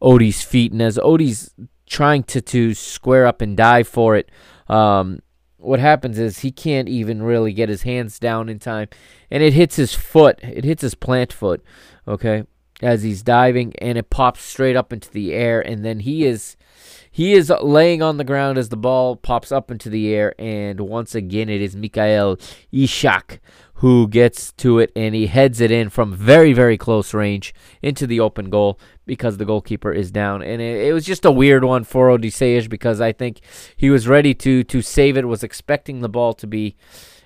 [0.00, 1.54] Odie's feet, and as Odie's
[1.86, 4.30] trying to to square up and dive for it,
[4.68, 5.20] um,
[5.56, 8.88] what happens is he can't even really get his hands down in time,
[9.30, 10.38] and it hits his foot.
[10.42, 11.62] It hits his plant foot.
[12.06, 12.44] Okay,
[12.82, 16.56] as he's diving, and it pops straight up into the air, and then he is
[17.10, 20.80] he is laying on the ground as the ball pops up into the air, and
[20.80, 22.36] once again it is Mikael
[22.72, 23.40] Ishak
[23.80, 28.06] who gets to it and he heads it in from very, very close range into
[28.06, 30.42] the open goal because the goalkeeper is down.
[30.42, 33.40] And it, it was just a weird one for Odysseus because I think
[33.76, 36.76] he was ready to to save it, was expecting the ball to be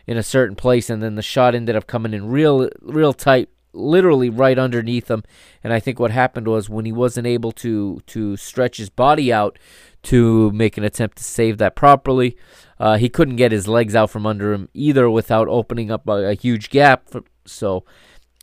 [0.07, 3.49] in a certain place, and then the shot ended up coming in real, real tight.
[3.73, 5.23] Literally right underneath him,
[5.63, 9.33] and I think what happened was when he wasn't able to to stretch his body
[9.33, 9.61] out
[10.05, 12.37] to make an attempt to save that properly,
[12.79, 16.31] uh, he couldn't get his legs out from under him either without opening up a,
[16.31, 17.09] a huge gap.
[17.09, 17.85] For, so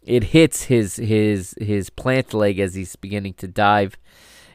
[0.03, 3.97] it hits his his his plant leg as he's beginning to dive,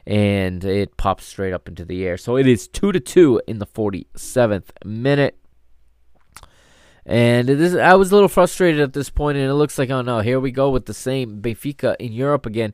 [0.05, 2.17] and it pops straight up into the air.
[2.17, 5.37] So it is two to two in the 47th minute.
[7.05, 9.89] And it is, I was a little frustrated at this point, and it looks like,
[9.89, 12.73] oh no, here we go with the same Benfica in Europe again.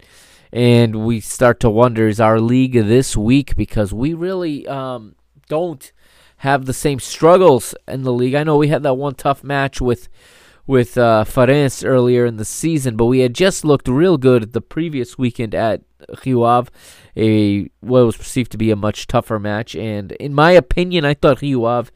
[0.51, 3.55] And we start to wonder, is our league this week?
[3.55, 5.15] Because we really um,
[5.47, 5.91] don't
[6.37, 8.33] have the same struggles in the league.
[8.33, 10.09] I know we had that one tough match with
[10.65, 11.25] with uh,
[11.83, 15.81] earlier in the season, but we had just looked real good the previous weekend at
[16.23, 16.69] Rio Ave,
[17.17, 19.75] a what was perceived to be a much tougher match.
[19.75, 21.89] And in my opinion, I thought Rio Ave,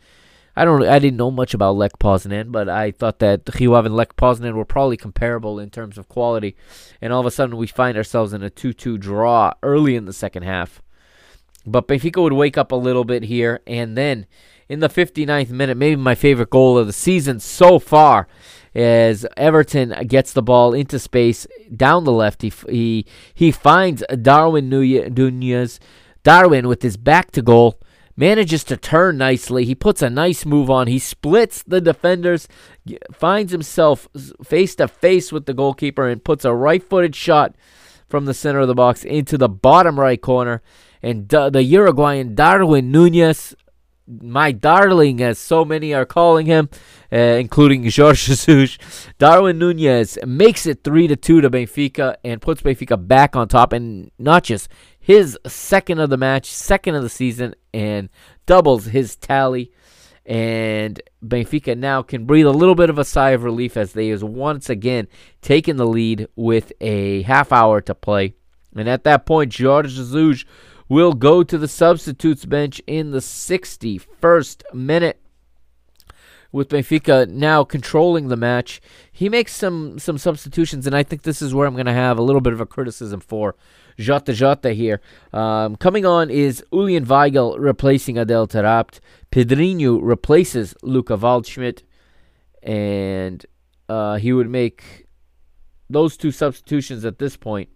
[0.55, 3.95] I don't, I didn't know much about Lech Poznan, but I thought that Ave and
[3.95, 6.55] Lech Poznan were probably comparable in terms of quality.
[7.01, 10.13] And all of a sudden, we find ourselves in a 2-2 draw early in the
[10.13, 10.81] second half.
[11.65, 14.27] But Benfica would wake up a little bit here, and then
[14.69, 18.27] in the 59th minute, maybe my favorite goal of the season so far,
[18.75, 22.41] as Everton gets the ball into space down the left.
[22.41, 25.79] He he he finds Darwin Nunez.
[26.23, 27.79] Darwin with his back to goal
[28.15, 29.65] manages to turn nicely.
[29.65, 30.87] He puts a nice move on.
[30.87, 32.47] He splits the defenders,
[33.11, 34.07] finds himself
[34.43, 37.55] face to face with the goalkeeper, and puts a right footed shot
[38.07, 40.61] from the center of the box into the bottom right corner.
[41.01, 43.55] And the Uruguayan Darwin Nunez,
[44.07, 46.69] my darling, as so many are calling him,
[47.11, 48.77] uh, including Jorge Jesus,
[49.17, 53.73] Darwin Nunez makes it three to two to Benfica and puts Benfica back on top,
[53.73, 54.69] and not just
[55.03, 58.07] his second of the match, second of the season, and
[58.45, 59.69] doubles his tally.
[60.25, 64.07] And Benfica now can breathe a little bit of a sigh of relief as they
[64.09, 65.09] is once again
[65.41, 68.35] taking the lead with a half hour to play.
[68.73, 70.45] And at that point, Jorge Jesus
[70.87, 75.19] will go to the substitutes bench in the 61st minute.
[76.53, 78.79] With Benfica now controlling the match,
[79.11, 82.17] he makes some some substitutions, and I think this is where I'm going to have
[82.17, 83.55] a little bit of a criticism for
[83.97, 85.01] Jota Jota here.
[85.31, 88.99] Um, coming on is Julian Weigl replacing Adel Taarabt.
[89.31, 91.83] Pedrinho replaces Luca Waldschmidt,
[92.61, 93.45] and
[93.89, 95.07] uh, he would make
[95.89, 97.69] those two substitutions at this point.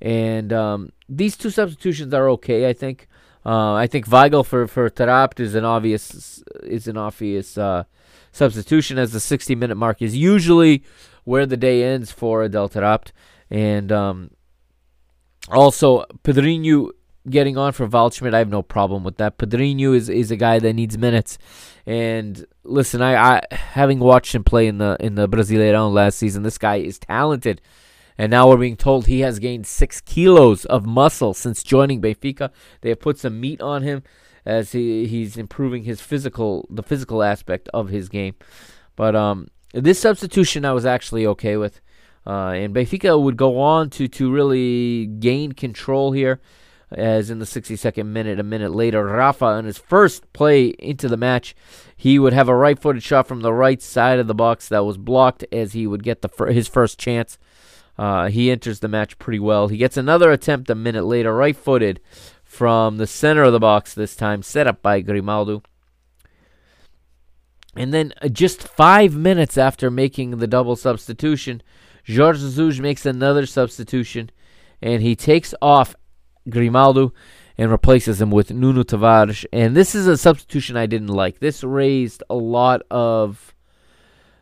[0.00, 3.06] And um, these two substitutions are okay, I think.
[3.44, 7.84] Uh, I think Weigl for for Taarabt is an obvious is an obvious uh,
[8.32, 10.82] substitution as the 60 minute mark is usually
[11.24, 13.12] where the day ends for Adel Taarabt.
[13.50, 14.30] And um,
[15.52, 16.90] also, Pedrinho
[17.28, 19.38] getting on for Waldschmidt, I have no problem with that.
[19.38, 21.38] Pedrinho is, is a guy that needs minutes.
[21.86, 26.42] And listen, I, I having watched him play in the in the Brasileirão last season,
[26.42, 27.60] this guy is talented.
[28.18, 32.50] And now we're being told he has gained six kilos of muscle since joining Benfica.
[32.82, 34.02] They have put some meat on him
[34.44, 38.34] as he, he's improving his physical the physical aspect of his game.
[38.94, 41.80] But um, this substitution I was actually okay with.
[42.26, 46.40] Uh, and Benfica would go on to, to really gain control here,
[46.92, 51.16] as in the 62nd minute, a minute later, Rafa, on his first play into the
[51.16, 51.54] match,
[51.96, 54.84] he would have a right footed shot from the right side of the box that
[54.84, 57.38] was blocked as he would get the fir- his first chance.
[57.96, 59.68] Uh, he enters the match pretty well.
[59.68, 62.00] He gets another attempt a minute later, right footed
[62.42, 65.62] from the center of the box this time, set up by Grimaldo.
[67.76, 71.62] And then uh, just five minutes after making the double substitution,
[72.16, 74.30] Jorge Jesus makes another substitution,
[74.82, 75.94] and he takes off
[76.48, 77.12] Grimaldo
[77.58, 79.44] and replaces him with Nuno Tavares.
[79.52, 81.40] And this is a substitution I didn't like.
[81.40, 83.54] This raised a lot of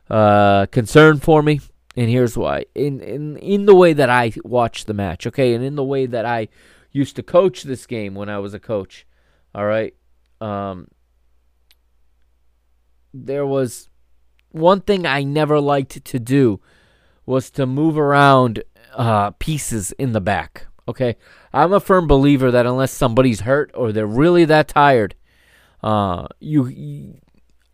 [0.08, 1.60] uh, concern for me,
[1.96, 2.66] and here's why.
[2.74, 6.06] In in in the way that I watched the match, okay, and in the way
[6.06, 6.48] that I
[6.92, 9.06] used to coach this game when I was a coach.
[9.54, 9.94] All right.
[10.40, 10.88] Um,
[13.12, 13.88] there was
[14.50, 16.60] one thing I never liked to do
[17.28, 18.64] was to move around
[18.94, 20.66] uh, pieces in the back.
[20.88, 21.16] Okay,
[21.52, 25.14] I'm a firm believer that unless somebody's hurt or they're really that tired,
[25.82, 27.20] uh, you, you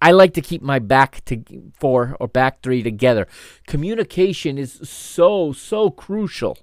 [0.02, 1.44] I like to keep my back to
[1.78, 3.28] four or back three together.
[3.68, 6.58] Communication is so so crucial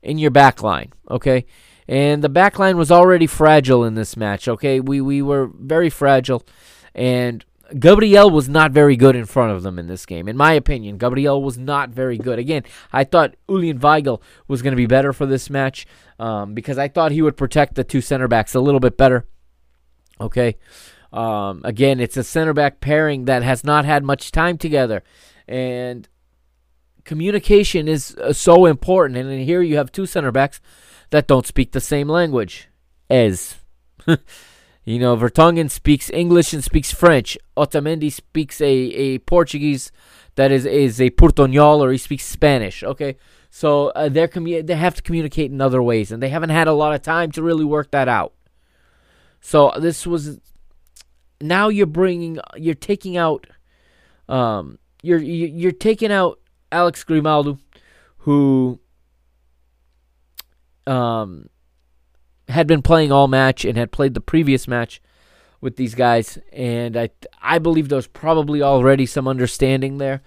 [0.00, 0.92] in your back line.
[1.10, 1.44] Okay,
[1.88, 4.46] and the back line was already fragile in this match.
[4.46, 6.46] Okay, we we were very fragile,
[6.94, 7.44] and
[7.78, 10.28] Gabriel was not very good in front of them in this game.
[10.28, 12.38] In my opinion, Gabriel was not very good.
[12.38, 15.86] Again, I thought Julian Weigl was going to be better for this match
[16.18, 19.26] um, because I thought he would protect the two center backs a little bit better.
[20.20, 20.56] Okay.
[21.12, 25.02] Um, again, it's a center back pairing that has not had much time together.
[25.48, 26.08] And
[27.04, 29.18] communication is uh, so important.
[29.18, 30.60] And here you have two center backs
[31.10, 32.68] that don't speak the same language
[33.08, 33.56] as.
[34.90, 37.38] You know, Vertonghen speaks English and speaks French.
[37.56, 39.92] Otamendi speaks a, a Portuguese
[40.34, 42.82] that is is a Portuñol or he speaks Spanish.
[42.82, 43.16] Okay,
[43.50, 46.66] so uh, they're commu- they have to communicate in other ways, and they haven't had
[46.66, 48.32] a lot of time to really work that out.
[49.40, 50.40] So this was
[51.40, 53.46] now you're bringing you're taking out
[54.28, 56.40] um you're you- you're taking out
[56.72, 57.58] Alex Grimaldo,
[58.18, 58.80] who
[60.88, 61.48] um
[62.50, 65.00] had been playing all match and had played the previous match
[65.60, 67.10] with these guys, and I
[67.42, 70.22] I believe there was probably already some understanding there.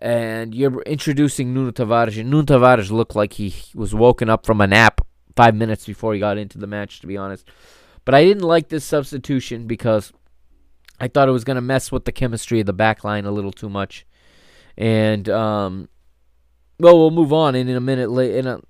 [0.00, 4.60] And you're introducing Nuno Tavares, and Nuno Tavares looked like he was woken up from
[4.60, 5.00] a nap
[5.34, 7.48] five minutes before he got into the match, to be honest.
[8.04, 10.12] But I didn't like this substitution because
[11.00, 13.30] I thought it was going to mess with the chemistry of the back line a
[13.30, 14.06] little too much.
[14.76, 15.88] And um,
[16.78, 17.54] well, we'll move on.
[17.54, 18.60] And in a minute, in a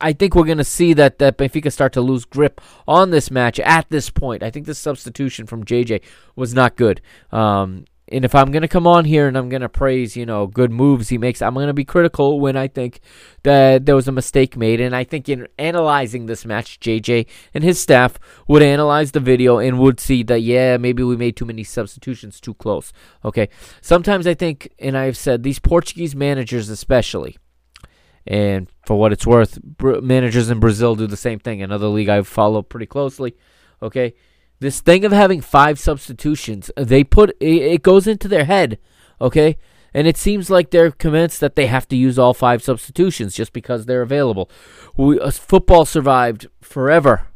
[0.00, 3.30] I think we're going to see that, that Benfica start to lose grip on this
[3.30, 4.42] match at this point.
[4.42, 6.02] I think the substitution from JJ
[6.36, 7.00] was not good.
[7.30, 10.72] Um, and if I'm gonna come on here and I'm gonna praise, you know, good
[10.72, 13.00] moves he makes, I'm gonna be critical when I think
[13.44, 14.80] that there was a mistake made.
[14.80, 19.58] And I think in analyzing this match, JJ and his staff would analyze the video
[19.58, 22.92] and would see that yeah, maybe we made too many substitutions too close.
[23.24, 23.48] Okay,
[23.80, 27.36] sometimes I think, and I've said these Portuguese managers especially.
[28.30, 31.60] And for what it's worth, managers in Brazil do the same thing.
[31.60, 33.34] Another league I follow pretty closely.
[33.82, 34.14] Okay,
[34.60, 38.78] this thing of having five substitutions, they put it, goes into their head.
[39.20, 39.56] Okay,
[39.92, 43.52] and it seems like they're convinced that they have to use all five substitutions just
[43.52, 44.48] because they're available.
[44.96, 47.26] We, uh, football survived forever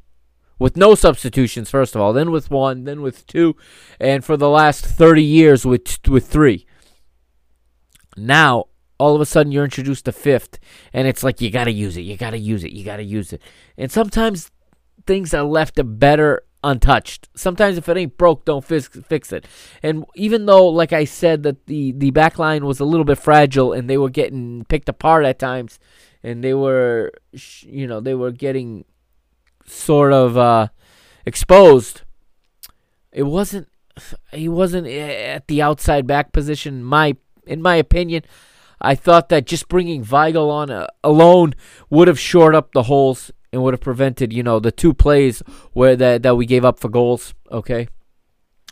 [0.61, 1.71] with no substitutions.
[1.71, 3.57] First of all, then with one, then with two,
[3.99, 6.69] and for the last thirty years with with three.
[8.17, 8.67] Now
[8.99, 10.59] all of a sudden you're introduced to fifth
[10.93, 12.97] and it's like you got to use it you got to use it you got
[12.97, 13.43] to use it.
[13.77, 14.51] And sometimes
[15.07, 17.29] things are left better untouched.
[17.37, 18.89] Sometimes if it ain't broke don't fix,
[19.33, 19.47] it.
[19.83, 23.19] And even though like i said that the the back line was a little bit
[23.19, 25.79] fragile and they were getting picked apart at times
[26.23, 27.13] and they were
[27.61, 28.85] you know they were getting
[29.67, 30.69] sort of uh
[31.27, 32.03] exposed
[33.13, 33.69] it wasn't
[34.33, 37.17] he wasn't at the outside back position my
[37.47, 38.23] in my opinion
[38.81, 41.55] I thought that just bringing Weigl on uh, alone
[41.91, 45.43] would have shored up the holes and would have prevented, you know, the two plays
[45.73, 47.35] where that that we gave up for goals.
[47.51, 47.89] Okay.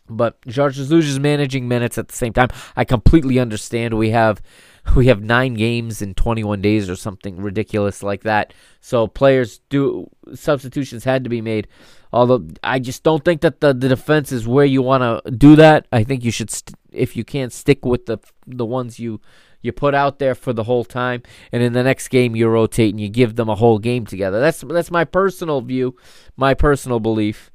[0.09, 2.48] But Jorge Jesus is managing minutes at the same time.
[2.76, 3.94] I completely understand.
[3.94, 4.42] We have
[4.96, 8.53] we have nine games in 21 days or something ridiculous like that.
[8.80, 11.68] So players do substitutions had to be made.
[12.12, 15.57] Although I just don't think that the, the defense is where you want to do
[15.57, 15.86] that.
[15.92, 19.20] I think you should, st- if you can't stick with the the ones you
[19.62, 21.22] you put out there for the whole time,
[21.53, 24.40] and in the next game you rotate and you give them a whole game together.
[24.40, 25.97] That's that's my personal view,
[26.36, 27.51] my personal belief.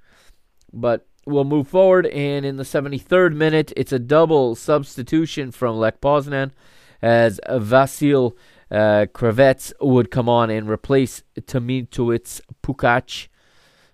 [0.73, 6.01] But we'll move forward, and in the 73rd minute, it's a double substitution from Lech
[6.01, 6.51] Poznan
[7.01, 8.33] as Vasil
[8.71, 13.27] uh, Kravets would come on and replace Tomitovic Puchacz.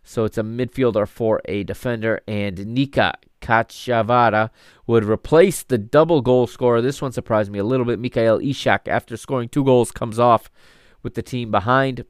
[0.03, 3.13] So it's a midfielder for a defender, and Nika
[3.43, 4.49] Kacharava
[4.87, 6.81] would replace the double goal scorer.
[6.81, 7.99] This one surprised me a little bit.
[7.99, 10.49] Mikael Ishak, after scoring two goals, comes off
[11.03, 12.05] with the team behind.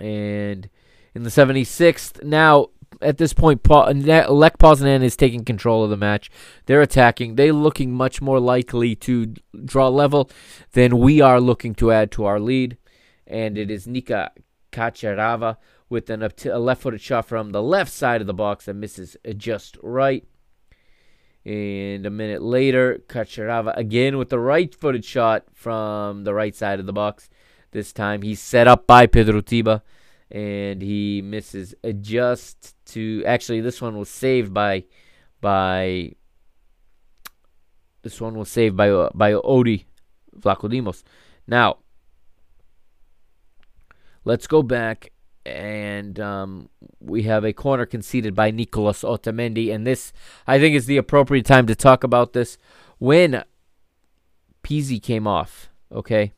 [0.00, 0.68] And
[1.14, 2.70] in the 76th, now
[3.00, 6.30] at this point, pa- Lech Poznan is taking control of the match.
[6.66, 7.36] They're attacking.
[7.36, 9.34] They're looking much more likely to
[9.64, 10.30] draw level
[10.72, 12.76] than we are looking to add to our lead.
[13.26, 14.32] And it is Nika
[14.72, 15.56] Kacharava
[15.88, 19.76] with an, a left-footed shot from the left side of the box that misses just
[19.82, 20.24] right.
[21.44, 26.86] And a minute later, Kacharava again with the right-footed shot from the right side of
[26.86, 27.28] the box.
[27.70, 29.82] This time he's set up by Pedro Tiba,
[30.30, 33.22] and he misses just to.
[33.26, 34.84] Actually, this one was saved by
[35.40, 36.12] by.
[38.02, 39.86] This one was saved by uh, by Odi
[40.38, 41.02] Vlachodimos.
[41.46, 41.78] Now,
[44.24, 45.10] let's go back
[45.46, 46.68] and um,
[47.00, 49.72] we have a corner conceded by Nicolas Otamendi.
[49.74, 50.12] And this,
[50.46, 52.56] I think, is the appropriate time to talk about this.
[52.98, 53.44] When
[54.62, 56.32] Pizzi came off, okay.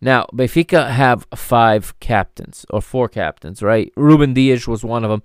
[0.00, 3.92] Now Benfica have five captains or four captains, right?
[3.96, 5.22] Ruben Dias was one of them.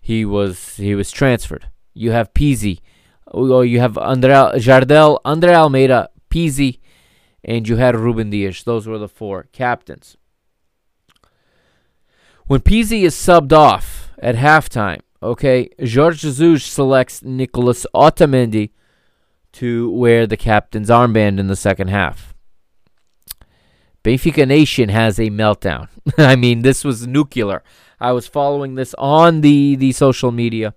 [0.00, 1.70] He was he was transferred.
[1.94, 2.80] You have Pizzi,
[3.34, 6.78] you have Andre Jardel, Andre Almeida, Pizzi,
[7.42, 8.62] and you had Ruben Dias.
[8.62, 10.16] Those were the four captains.
[12.48, 18.70] When Pizzi is subbed off at halftime, okay, Jorge Jesus selects Nicolas Otamendi
[19.52, 22.32] to wear the captain's armband in the second half.
[24.02, 25.88] Benfica Nation has a meltdown.
[26.16, 27.62] I mean, this was nuclear.
[28.00, 30.72] I was following this on the, the social media,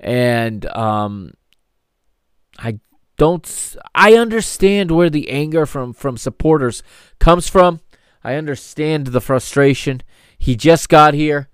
[0.00, 1.34] and um,
[2.58, 2.80] I
[3.16, 3.76] don't.
[3.94, 6.82] I understand where the anger from from supporters
[7.20, 7.78] comes from.
[8.24, 10.02] I understand the frustration.
[10.46, 11.48] He just got here.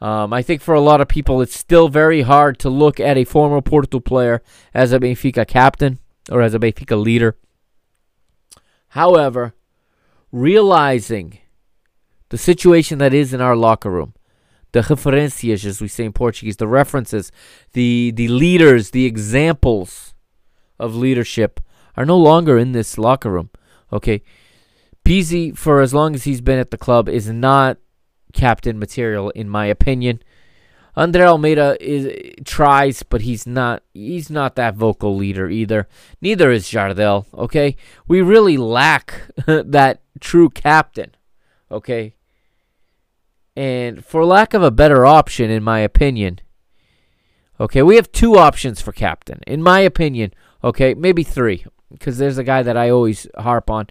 [0.00, 3.16] Um, I think for a lot of people, it's still very hard to look at
[3.16, 4.42] a former Porto player
[4.74, 7.36] as a Benfica captain or as a Benfica leader.
[8.88, 9.54] However,
[10.32, 11.38] realizing
[12.30, 14.12] the situation that is in our locker room,
[14.72, 17.30] the referencias, as we say in Portuguese, the references,
[17.74, 20.14] the the leaders, the examples
[20.80, 21.60] of leadership
[21.96, 23.50] are no longer in this locker room.
[23.92, 24.22] Okay,
[25.04, 27.78] Pizzi, for as long as he's been at the club, is not
[28.36, 30.22] captain material in my opinion.
[30.94, 35.88] Andre Almeida is tries, but he's not he's not that vocal leader either.
[36.20, 37.76] Neither is Jardel, okay?
[38.06, 41.10] We really lack that true captain.
[41.70, 42.14] Okay?
[43.56, 46.40] And for lack of a better option in my opinion,
[47.58, 50.34] Okay, we have two options for captain, in my opinion.
[50.62, 53.86] Okay, maybe three, because there's a guy that I always harp on,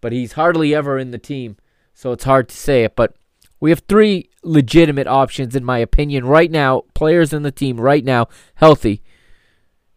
[0.00, 1.56] but he's hardly ever in the team,
[1.92, 2.96] so it's hard to say it.
[2.96, 3.14] But
[3.60, 6.84] we have three legitimate options, in my opinion, right now.
[6.94, 9.02] Players in the team right now, healthy,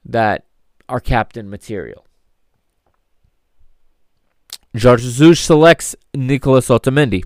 [0.05, 0.45] that
[0.89, 2.05] are captain material.
[4.80, 7.24] Jorge Jesus selects Nicolas Otamendi.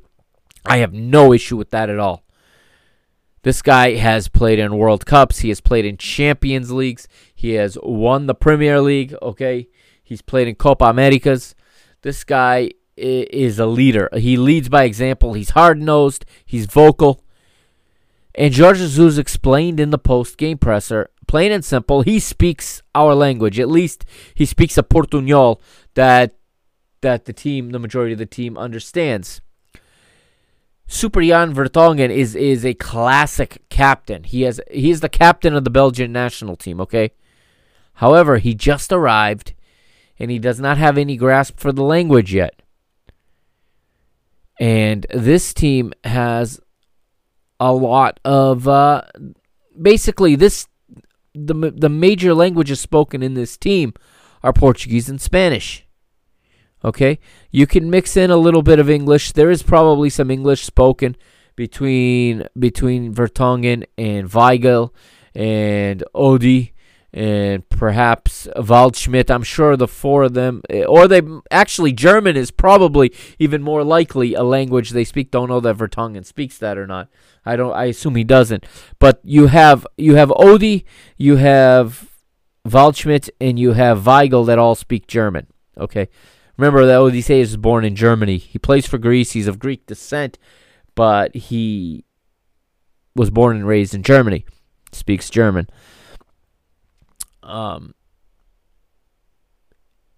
[0.65, 2.23] I have no issue with that at all.
[3.43, 5.39] This guy has played in World Cups.
[5.39, 7.07] He has played in Champions Leagues.
[7.33, 9.15] He has won the Premier League.
[9.21, 9.69] Okay.
[10.03, 11.55] He's played in Copa Americas.
[12.01, 14.09] This guy is a leader.
[14.13, 15.33] He leads by example.
[15.33, 16.25] He's hard nosed.
[16.45, 17.23] He's vocal.
[18.35, 23.15] And Jorge Jesus explained in the post game presser, plain and simple, he speaks our
[23.15, 23.59] language.
[23.59, 25.59] At least he speaks a Portuñol
[25.95, 26.35] that
[27.01, 29.41] that the team, the majority of the team, understands.
[30.87, 34.23] Super Jan Vertonghen is is a classic captain.
[34.23, 37.11] He has he is the captain of the Belgian national team, okay?
[37.95, 39.53] However, he just arrived
[40.19, 42.61] and he does not have any grasp for the language yet.
[44.59, 46.59] And this team has
[47.59, 49.01] a lot of uh
[49.81, 50.67] basically this
[51.33, 53.93] the the major languages spoken in this team
[54.43, 55.85] are Portuguese and Spanish.
[56.83, 57.19] Okay?
[57.51, 59.33] You can mix in a little bit of English.
[59.33, 61.15] There is probably some English spoken
[61.55, 64.91] between between Vertonghen and Weigl
[65.35, 66.73] and Odi
[67.13, 69.31] and perhaps Waldschmidt.
[69.31, 73.83] I'm sure the four of them, eh, or they actually German is probably even more
[73.83, 75.31] likely a language they speak.
[75.31, 77.09] Don't know that Vertonghen speaks that or not.
[77.45, 77.73] I don't.
[77.73, 78.65] I assume he doesn't.
[78.99, 80.85] But you have you have Odi,
[81.17, 82.09] you have
[82.67, 85.47] Waldschmidt, and you have Weigl that all speak German.
[85.77, 86.09] Okay.
[86.57, 88.37] Remember that Odysseus is born in Germany.
[88.37, 89.31] He plays for Greece.
[89.31, 90.39] He's of Greek descent,
[90.95, 92.03] but he
[93.15, 94.45] was born and raised in Germany.
[94.91, 95.67] Speaks German.
[97.47, 97.93] Um.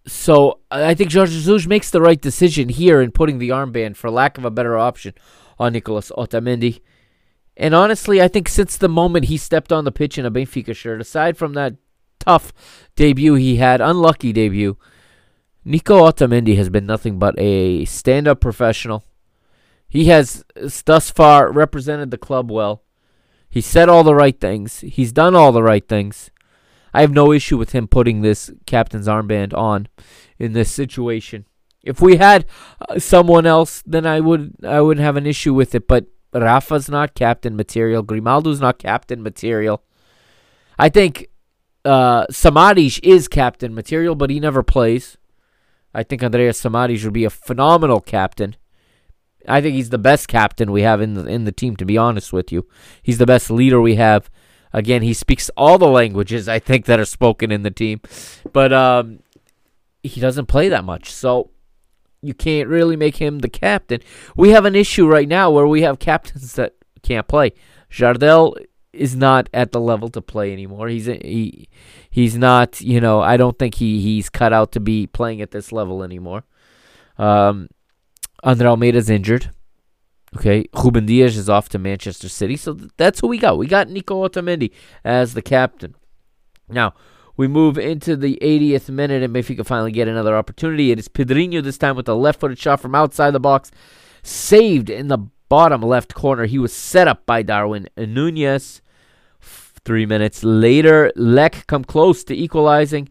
[0.08, 4.10] So I think Jorge Jesus makes the right decision here in putting the armband, for
[4.10, 5.14] lack of a better option,
[5.60, 6.82] on Nicolas Otamendi.
[7.56, 10.76] And honestly, I think since the moment he stepped on the pitch in a Benfica
[10.76, 11.76] shirt, aside from that
[12.20, 12.54] tough
[12.96, 14.78] debut he had, unlucky debut,
[15.64, 19.04] Nico Otamendi has been nothing but a stand-up professional.
[19.88, 22.84] He has uh, thus far represented the club well.
[23.50, 24.80] He said all the right things.
[24.80, 26.32] He's done all the right things.
[26.94, 29.88] I have no issue with him putting this captain's armband on
[30.38, 31.46] in this situation.
[31.84, 32.46] If we had
[32.88, 35.88] uh, someone else, then I would I wouldn't have an issue with it.
[35.88, 38.04] But Rafa's not captain material.
[38.04, 39.84] Grimaldo's not captain material.
[40.78, 41.28] I think
[41.86, 45.18] uh, Samaris is captain material, but he never plays.
[45.94, 48.56] I think Andreas Samaris would be a phenomenal captain.
[49.48, 51.76] I think he's the best captain we have in the in the team.
[51.78, 52.68] To be honest with you,
[53.02, 54.30] he's the best leader we have.
[54.72, 58.02] Again, he speaks all the languages I think that are spoken in the team,
[58.54, 59.20] but um,
[60.04, 61.50] he doesn't play that much, so
[62.22, 64.02] you can't really make him the captain.
[64.36, 67.54] We have an issue right now where we have captains that can't play.
[67.90, 68.56] Jardel
[68.92, 70.88] is not at the level to play anymore.
[70.88, 71.70] He's he
[72.10, 75.52] he's not, you know, I don't think he he's cut out to be playing at
[75.52, 76.44] this level anymore.
[77.18, 77.70] Um
[78.44, 79.52] Andre Almeida's injured.
[80.38, 83.58] Okay, Ruben Dias is off to Manchester City, so th- that's who we got.
[83.58, 84.72] We got Nico Otamendi
[85.04, 85.96] as the captain.
[86.68, 86.94] Now,
[87.36, 90.92] we move into the 80th minute, and Benfica finally get another opportunity.
[90.92, 93.72] It is Pedrinho this time with a left-footed shot from outside the box,
[94.22, 95.18] saved in the
[95.48, 96.46] bottom left corner.
[96.46, 98.82] He was set up by Darwin Nunez.
[99.42, 103.10] Three minutes later, Lek come close to equalizing.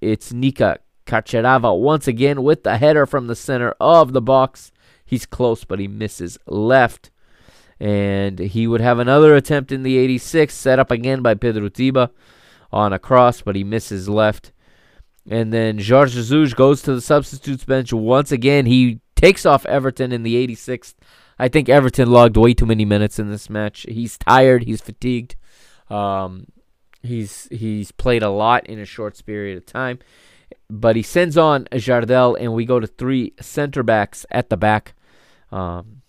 [0.00, 4.72] It's Nika Kacharava once again with the header from the center of the box.
[5.06, 7.10] He's close, but he misses left.
[7.78, 12.10] And he would have another attempt in the 86th, set up again by Pedro Tiba
[12.72, 14.52] on a cross, but he misses left.
[15.28, 18.66] And then Jorge Jesus goes to the substitutes bench once again.
[18.66, 20.94] He takes off Everton in the 86th.
[21.38, 23.86] I think Everton logged way too many minutes in this match.
[23.88, 24.64] He's tired.
[24.64, 25.36] He's fatigued.
[25.90, 26.46] Um,
[27.02, 29.98] he's he's played a lot in a short period of time.
[30.70, 34.94] But he sends on Jardel, and we go to three center backs at the back
[35.56, 36.02] um,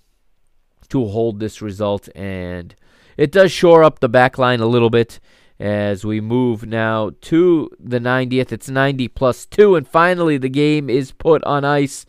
[0.90, 2.10] to hold this result.
[2.16, 2.76] And
[3.16, 5.20] it does shore up the back line a little bit
[5.60, 8.52] as we move now to the 90th.
[8.52, 12.06] It's 90 plus 2, and finally the game is put on ice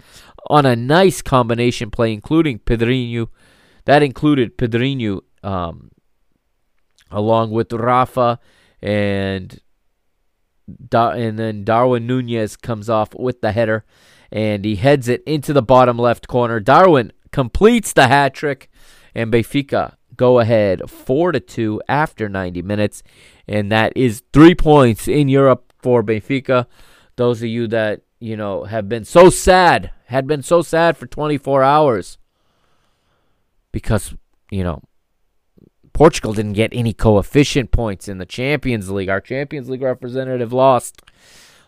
[0.50, 3.28] on a nice combination play, including Pedrinho.
[3.84, 5.90] That included Pedrinho um,
[7.10, 8.38] along with Rafa
[8.82, 9.60] and
[10.90, 13.86] Da- and then Darwin Nunez comes off with the header
[14.30, 16.60] and he heads it into the bottom left corner.
[16.60, 18.70] Darwin completes the hat trick
[19.14, 23.02] and Benfica go ahead 4 to 2 after 90 minutes
[23.46, 26.66] and that is three points in Europe for Benfica.
[27.16, 31.06] Those of you that you know have been so sad, had been so sad for
[31.06, 32.18] 24 hours
[33.72, 34.14] because
[34.50, 34.82] you know
[35.92, 39.08] Portugal didn't get any coefficient points in the Champions League.
[39.08, 41.02] Our Champions League representative lost.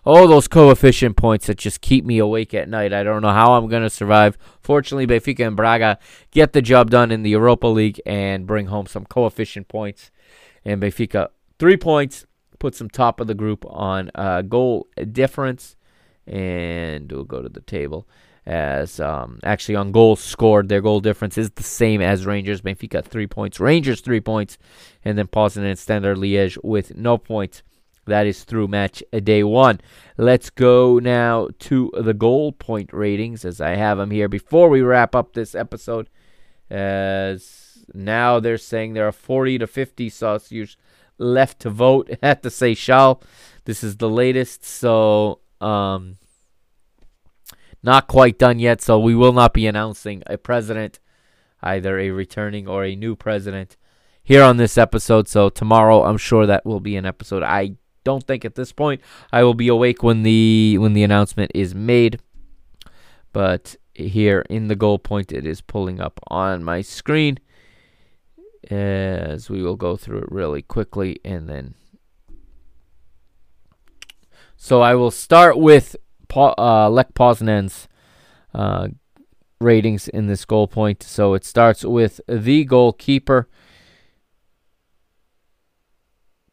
[0.07, 2.92] Oh, those coefficient points that just keep me awake at night.
[2.92, 4.38] I don't know how I'm going to survive.
[4.62, 5.98] Fortunately, Benfica and Braga
[6.30, 10.11] get the job done in the Europa League and bring home some coefficient points.
[10.64, 11.28] And Benfica,
[11.59, 12.24] three points,
[12.59, 15.76] puts them top of the group on uh, goal difference.
[16.26, 18.07] And we'll go to the table
[18.46, 20.68] as um, actually on goals scored.
[20.68, 22.62] Their goal difference is the same as Rangers.
[22.62, 24.57] Benfica three points, Rangers three points,
[25.05, 27.62] and then Poznan and Standard Liège with no points.
[28.11, 29.80] That is through match day one.
[30.16, 34.82] Let's go now to the goal point ratings as I have them here before we
[34.82, 36.08] wrap up this episode.
[36.68, 40.78] As now they're saying there are 40 to 50 sausage
[41.18, 43.22] left to vote at the Seychelles.
[43.64, 46.18] This is the latest, so um,
[47.82, 48.82] not quite done yet.
[48.82, 50.98] So we will not be announcing a president,
[51.62, 53.76] either a returning or a new president,
[54.22, 55.28] here on this episode.
[55.28, 57.42] So tomorrow, I'm sure that will be an episode.
[57.42, 59.01] I don't think at this point
[59.32, 62.20] I will be awake when the when the announcement is made.
[63.32, 67.38] But here in the goal point, it is pulling up on my screen
[68.70, 71.74] as we will go through it really quickly and then.
[74.57, 75.96] So I will start with
[76.36, 77.88] uh, Lech Poznan's
[78.53, 78.88] uh,
[79.61, 81.03] ratings in this goal point.
[81.03, 83.48] So it starts with the goalkeeper.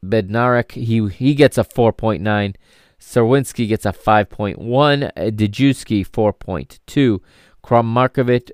[0.05, 2.55] Bednarek, he he gets a 4.9.
[2.99, 5.11] Czerwinski gets a 5.1.
[5.35, 7.19] Dejewski 4.2.
[7.63, 8.51] Crnomarkovic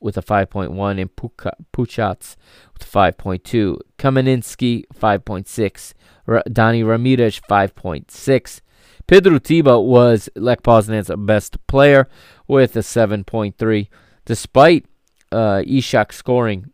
[0.00, 1.00] with a 5.1.
[1.00, 2.36] And Puchacz
[2.72, 3.78] with 5.2.
[3.98, 5.94] Kaminski 5.6.
[6.26, 8.60] R- Dani Ramirez 5.6.
[9.06, 12.08] Pedro Tiba was Lech Poznan's best player
[12.46, 13.88] with a 7.3.
[14.26, 14.84] Despite
[15.32, 16.70] uh, Ishak scoring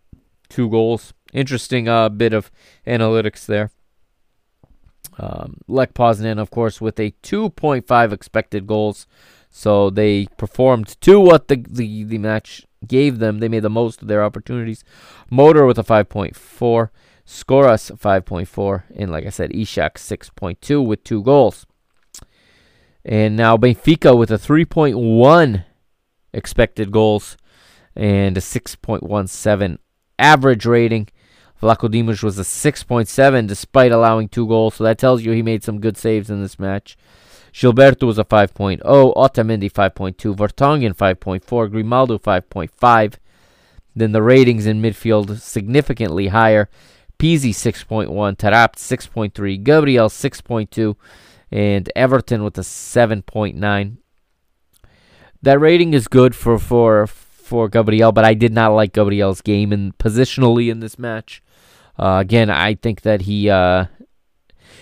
[0.49, 1.13] two goals.
[1.33, 2.51] Interesting uh, bit of
[2.87, 3.71] analytics there.
[5.19, 9.07] Um, Lech Poznan, of course, with a 2.5 expected goals.
[9.51, 13.39] So they performed to what the, the, the match gave them.
[13.39, 14.85] They made the most of their opportunities.
[15.31, 16.89] Moder with a 5.4.
[17.27, 18.83] Skoras 5.4.
[18.97, 21.67] And like I said, Ishak 6.2 with two goals.
[23.05, 25.65] And now Benfica with a 3.1
[26.33, 27.37] expected goals
[27.95, 29.79] and a 6.17
[30.19, 31.09] average rating.
[31.65, 35.81] Vlachodimos was a 6.7 despite allowing two goals, so that tells you he made some
[35.81, 36.95] good saves in this match.
[37.55, 43.15] Gilberto was a 5.0, Otamendi 5.2, Vertonghen 5.4, Grimaldo 5.5.
[43.97, 46.69] Then the ratings in midfield significantly higher.
[47.19, 50.97] Pizzi 6.1, Taarabt 6.3, Gabriel 6.2,
[51.51, 53.97] and Everton with a 7.9.
[55.41, 59.73] That rating is good for for for Gabriel, but I did not like Gabriel's game
[59.73, 61.43] and positionally in this match.
[61.99, 63.87] Uh, again, I think that he uh,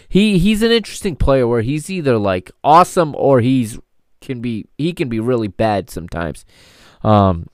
[0.09, 3.79] he he's an interesting player where he's either like awesome or he's
[4.21, 6.45] can be he can be really bad sometimes.
[7.03, 7.49] Um,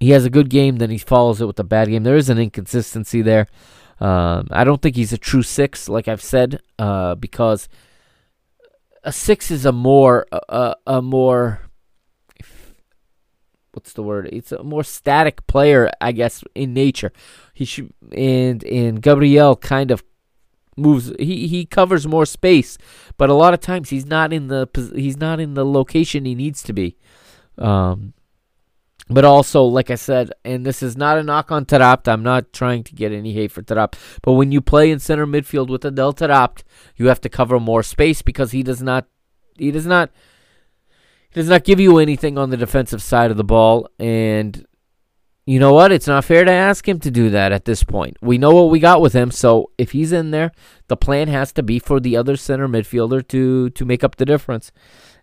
[0.00, 2.02] he has a good game, then he follows it with a bad game.
[2.02, 3.46] There is an inconsistency there.
[4.00, 7.68] Um, I don't think he's a true six, like I've said, uh, because
[9.04, 11.60] a six is a more a, a more
[13.72, 14.28] what's the word?
[14.32, 17.12] It's a more static player, I guess, in nature.
[17.54, 20.02] He should and and Gabriel kind of
[20.76, 21.12] moves.
[21.18, 22.78] He he covers more space,
[23.16, 26.34] but a lot of times he's not in the he's not in the location he
[26.34, 26.96] needs to be.
[27.58, 28.14] Um,
[29.08, 32.08] but also, like I said, and this is not a knock on Taarabt.
[32.08, 33.94] I'm not trying to get any hate for Taarabt.
[34.22, 36.62] But when you play in center midfield with Adel Taarabt,
[36.96, 39.06] you have to cover more space because he does not
[39.58, 40.10] he does not
[41.32, 43.88] does not give you anything on the defensive side of the ball.
[43.98, 44.66] And
[45.44, 45.90] you know what?
[45.90, 48.16] It's not fair to ask him to do that at this point.
[48.20, 50.52] We know what we got with him, so if he's in there,
[50.86, 54.24] the plan has to be for the other center midfielder to to make up the
[54.24, 54.70] difference.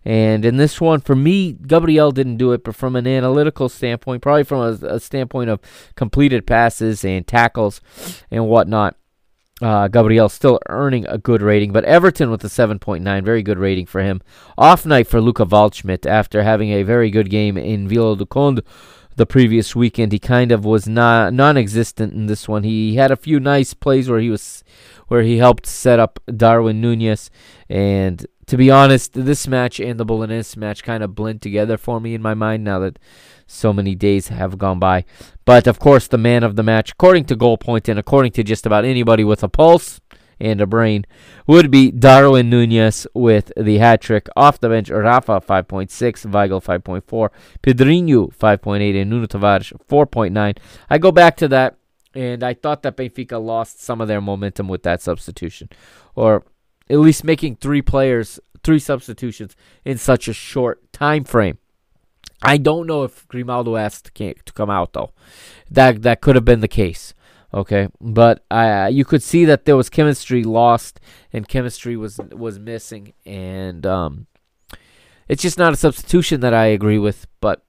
[0.04, 4.22] And in this one, for me, Gabriel didn't do it, but from an analytical standpoint,
[4.22, 5.60] probably from a, a standpoint of
[5.94, 7.80] completed passes and tackles
[8.30, 8.96] and whatnot,
[9.60, 13.86] uh, Gabriel still earning a good rating, but Everton with a 7.9, very good rating
[13.86, 14.22] for him.
[14.56, 18.62] Off night for Luca Waldschmidt after having a very good game in Vila do Conde
[19.16, 20.12] the previous weekend.
[20.12, 22.62] He kind of was not non-existent in this one.
[22.62, 24.64] He had a few nice plays where he was,
[25.08, 27.30] where he helped set up Darwin Nunez,
[27.68, 32.00] and to be honest, this match and the Belenenses match kind of blend together for
[32.00, 32.98] me in my mind now that
[33.46, 35.04] so many days have gone by.
[35.44, 38.42] But of course, the man of the match, according to goal point and according to
[38.42, 40.00] just about anybody with a pulse,
[40.40, 41.06] and a brain
[41.46, 44.26] would be Darwin Nunez with the hat trick.
[44.34, 45.88] Off the bench, Rafa 5.6,
[46.32, 47.28] Weigl 5.4,
[47.62, 50.58] Pedrinho 5.8, and Nuno Tavares 4.9.
[50.88, 51.76] I go back to that,
[52.16, 55.68] and I thought that Benfica lost some of their momentum with that substitution,
[56.16, 56.42] or
[56.90, 61.58] at least making three players, three substitutions in such a short time frame.
[62.42, 65.12] I don't know if Grimaldo asked to come out though.
[65.70, 67.14] That that could have been the case.
[67.52, 71.00] Okay, but uh, you could see that there was chemistry lost
[71.32, 74.26] and chemistry was was missing, and um,
[75.28, 77.26] it's just not a substitution that I agree with.
[77.40, 77.64] But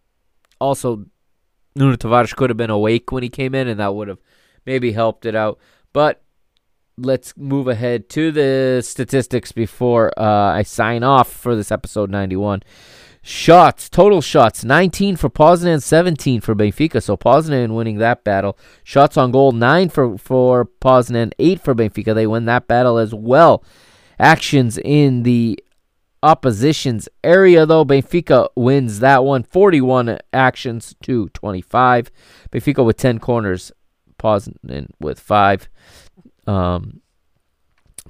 [0.60, 1.06] also,
[1.76, 4.20] Nuno Tavares could have been awake when he came in, and that would have
[4.66, 5.58] maybe helped it out.
[5.94, 6.22] But
[7.02, 12.64] let's move ahead to the statistics before uh, I sign off for this episode 91.
[13.24, 17.04] Shots, total shots, 19 for Poznan, 17 for Benfica.
[17.04, 18.58] So Poznan winning that battle.
[18.84, 22.16] Shots on goal, 9 for, for Poznan, 8 for Benfica.
[22.16, 23.64] They win that battle as well.
[24.20, 25.64] Actions in the
[26.24, 27.86] opposition's area, though.
[27.86, 32.12] Benfica wins that one, 41 actions to 25.
[32.52, 33.72] Benfica with 10 corners,
[34.18, 35.70] Poznan with 5.
[36.52, 37.02] Um,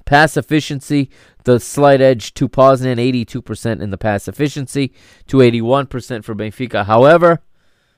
[0.05, 1.09] pass efficiency,
[1.43, 4.93] the slight edge to Poznan, 82% in the pass efficiency
[5.27, 6.85] to 81% for Benfica.
[6.85, 7.41] However,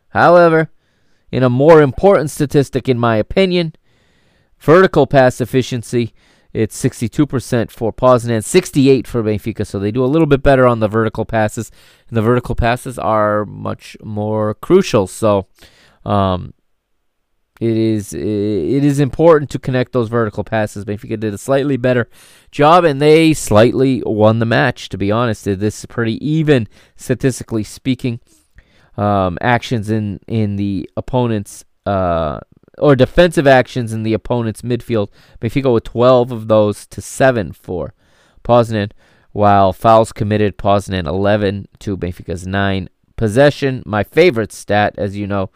[0.10, 0.72] however,
[1.32, 3.74] in a more important statistic, in my opinion,
[4.60, 6.14] vertical pass efficiency,
[6.54, 9.66] it's 62% for Poznan, 68 for Benfica.
[9.66, 11.72] So they do a little bit better on the vertical passes,
[12.08, 15.08] and the vertical passes are much more crucial.
[15.08, 15.48] So,
[16.06, 16.54] um,
[17.64, 20.84] it is it is important to connect those vertical passes.
[20.84, 22.10] Benfica did a slightly better
[22.52, 24.90] job, and they slightly won the match.
[24.90, 28.20] To be honest, this is pretty even statistically speaking.
[28.98, 32.42] Um, actions in in the opponent's uh,
[32.80, 35.08] or defensive actions in the opponent's midfield.
[35.40, 37.94] Benfica with 12 of those to seven for
[38.44, 38.92] Poznan,
[39.32, 42.90] while fouls committed Poznan 11 to Benfica's nine.
[43.16, 45.50] Possession, my favorite stat, as you know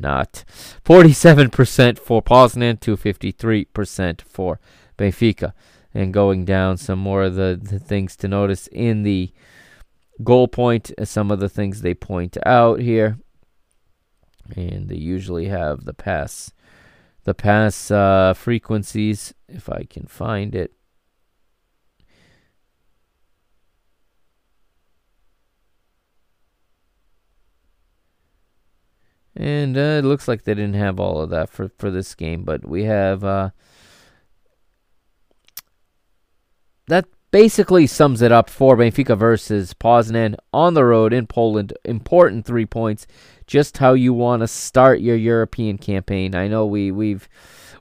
[0.00, 0.44] not.
[0.84, 4.60] 47% for Poznan to 53% for
[4.98, 5.52] Benfica.
[5.94, 9.32] And going down some more of the, the things to notice in the
[10.22, 13.18] GoalPoint, uh, some of the things they point out here.
[14.54, 16.52] And they usually have the pass
[17.26, 20.72] the pass uh, frequencies if I can find it.
[29.36, 32.42] And uh, it looks like they didn't have all of that for, for this game,
[32.42, 33.50] but we have uh,
[36.86, 41.74] that basically sums it up for Benfica versus Poznan on the road in Poland.
[41.84, 43.06] Important three points.
[43.46, 46.34] Just how you want to start your European campaign.
[46.34, 47.28] I know we we've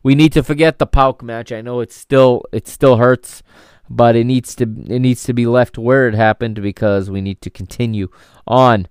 [0.04, 1.54] we need to forget the PAOK match.
[1.54, 3.44] I know it still it still hurts,
[3.90, 7.42] but it needs to it needs to be left where it happened because we need
[7.42, 8.10] to continue
[8.46, 8.88] on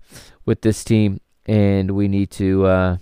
[0.47, 2.97] with this team and we need to uh,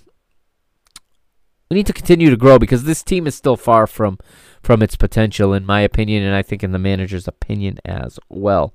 [1.70, 4.18] we need to continue to grow because this team is still far from
[4.62, 8.74] from its potential, in my opinion, and I think in the manager's opinion as well.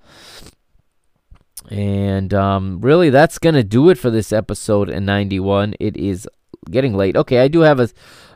[1.69, 5.75] And um, really, that's gonna do it for this episode in '91.
[5.79, 6.27] It is
[6.71, 7.15] getting late.
[7.15, 7.89] Okay, I do have a,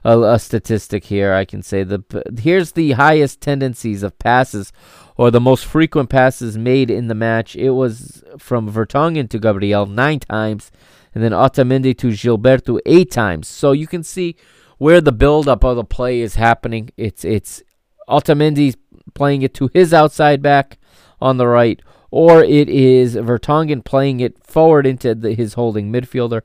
[0.04, 1.34] a, a statistic here.
[1.34, 2.04] I can say the
[2.40, 4.72] here's the highest tendencies of passes
[5.18, 7.56] or the most frequent passes made in the match.
[7.56, 10.72] It was from Vertonghen to Gabriel nine times
[11.14, 13.48] and then Otamendi to Gilberto eight times.
[13.48, 14.36] So you can see
[14.78, 16.90] where the buildup of the play is happening.
[16.98, 17.62] It's it's
[18.10, 18.76] Otamendi
[19.14, 20.78] playing it to his outside back
[21.20, 26.42] on the right, or it is Vertonghen playing it forward into the, his holding midfielder.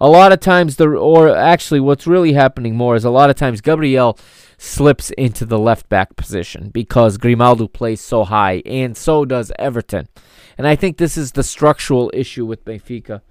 [0.00, 3.36] A lot of times, the or actually, what's really happening more is a lot of
[3.36, 4.18] times Gabriel
[4.56, 10.08] slips into the left back position because Grimaldo plays so high, and so does Everton.
[10.56, 13.22] And I think this is the structural issue with Benfica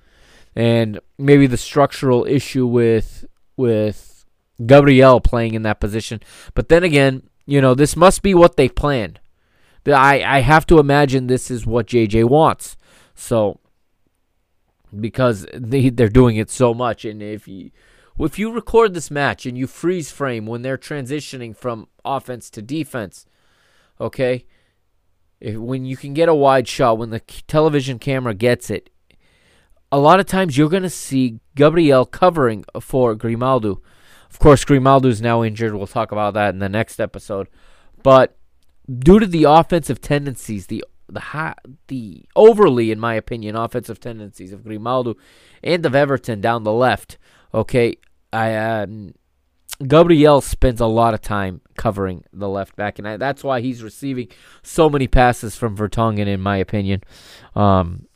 [0.57, 3.25] and maybe the structural issue with
[3.57, 4.25] with
[4.65, 6.19] Gabriel playing in that position.
[6.55, 9.19] But then again, you know, this must be what they planned.
[9.85, 12.75] I I have to imagine this is what JJ wants.
[13.13, 13.59] So
[14.99, 17.69] because they they're doing it so much and if you
[18.17, 22.63] if you record this match and you freeze frame when they're transitioning from offense to
[22.63, 23.27] defense,
[24.01, 24.47] okay?
[25.39, 28.89] If, when you can get a wide shot, when the television camera gets it,
[29.91, 33.81] a lot of times you're going to see Gabriel covering for Grimaldo.
[34.29, 35.73] Of course, Grimaldo is now injured.
[35.73, 37.47] We'll talk about that in the next episode.
[38.03, 38.37] But
[38.87, 41.55] due to the offensive tendencies, the the high,
[41.87, 45.15] the overly, in my opinion, offensive tendencies of Grimaldo
[45.63, 47.17] and of Everton down the left.
[47.53, 47.95] Okay,
[48.33, 49.13] I um,
[49.85, 53.83] Gabriel spends a lot of time covering the left back, and I, that's why he's
[53.83, 54.27] receiving
[54.63, 57.03] so many passes from Vertonghen, in my opinion.
[57.55, 58.06] Um,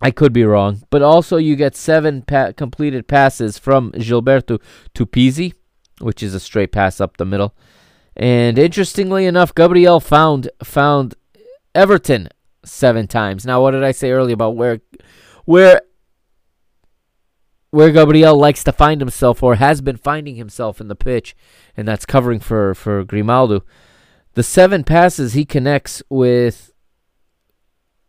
[0.00, 4.60] I could be wrong, but also you get seven pa- completed passes from Gilberto
[4.94, 5.54] to Pizzi,
[6.00, 7.54] which is a straight pass up the middle.
[8.16, 11.14] And interestingly enough, Gabriel found found
[11.74, 12.28] Everton
[12.64, 13.44] seven times.
[13.44, 14.80] Now, what did I say earlier about where
[15.44, 15.80] where
[17.70, 21.34] where Gabriel likes to find himself or has been finding himself in the pitch,
[21.76, 23.64] and that's covering for for Grimaldo.
[24.34, 26.72] The seven passes he connects with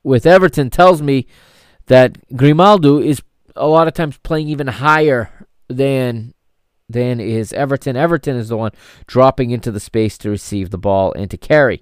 [0.04, 1.26] with Everton tells me
[1.88, 3.22] that Grimaldo is
[3.56, 5.30] a lot of times playing even higher
[5.68, 6.34] than
[6.88, 7.96] than is Everton.
[7.96, 8.72] Everton is the one
[9.08, 11.82] dropping into the space to receive the ball and to carry.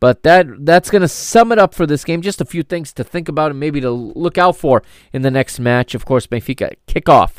[0.00, 2.22] But that that's going to sum it up for this game.
[2.22, 4.82] Just a few things to think about and maybe to look out for
[5.12, 5.94] in the next match.
[5.94, 7.38] Of course, Benfica kickoff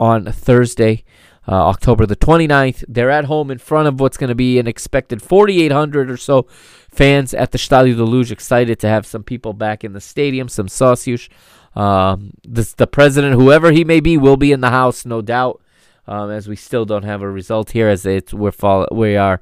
[0.00, 1.04] on Thursday,
[1.48, 2.84] uh, October the 29th.
[2.88, 6.46] They're at home in front of what's going to be an expected 4,800 or so
[6.90, 8.30] fans at the Estádio da Luz.
[8.30, 11.28] Excited to have some people back in the stadium, some sócios.
[11.74, 15.60] Um, this, the president, whoever he may be, will be in the house, no doubt.
[16.06, 19.40] Um, as we still don't have a result here, as it's we're fall, we are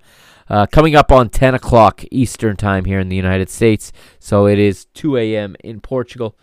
[0.48, 3.92] uh, coming up on 10 o'clock Eastern time here in the United States.
[4.18, 5.56] So it is 2 a.m.
[5.64, 6.36] in Portugal,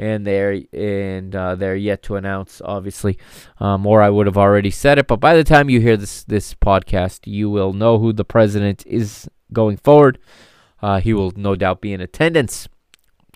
[0.00, 3.18] and they're and uh, they're yet to announce, obviously,
[3.58, 5.06] um, or I would have already said it.
[5.06, 8.84] But by the time you hear this this podcast, you will know who the president
[8.86, 10.18] is going forward.
[10.82, 12.68] Uh, he will no doubt be in attendance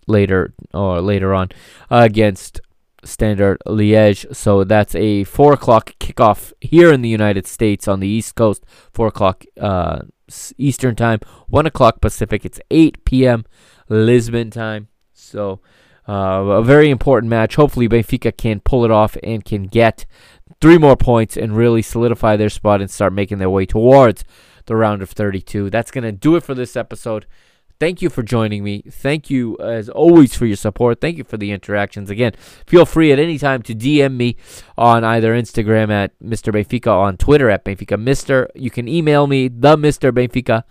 [0.07, 1.51] later or later on
[1.91, 2.61] uh, against
[3.05, 4.35] Standard Liège.
[4.35, 8.65] So that's a four o'clock kickoff here in the United States on the East Coast.
[8.93, 9.99] Four o'clock uh,
[10.57, 12.47] Eastern time, one o'clock Pacific.
[12.47, 13.45] It's eight p.m.
[13.91, 14.89] Lisbon time.
[15.13, 15.61] So
[16.09, 17.57] uh, a very important match.
[17.57, 20.05] Hopefully Benfica can pull it off and can get
[20.61, 24.25] three more points and really solidify their spot and start making their way towards
[24.67, 25.71] the round of 32.
[25.71, 27.27] That's going to do it for this episode.
[27.81, 28.83] Thank you for joining me.
[28.89, 31.01] Thank you, as always, for your support.
[31.01, 32.09] Thank you for the interactions.
[32.09, 32.33] Again,
[32.67, 34.37] feel free at any time to DM me
[34.79, 36.53] on either Instagram at Mr.
[36.53, 38.49] Benfica, on Twitter at Benfica Mister.
[38.55, 40.13] You can email me, the Mr.
[40.13, 40.63] Benfica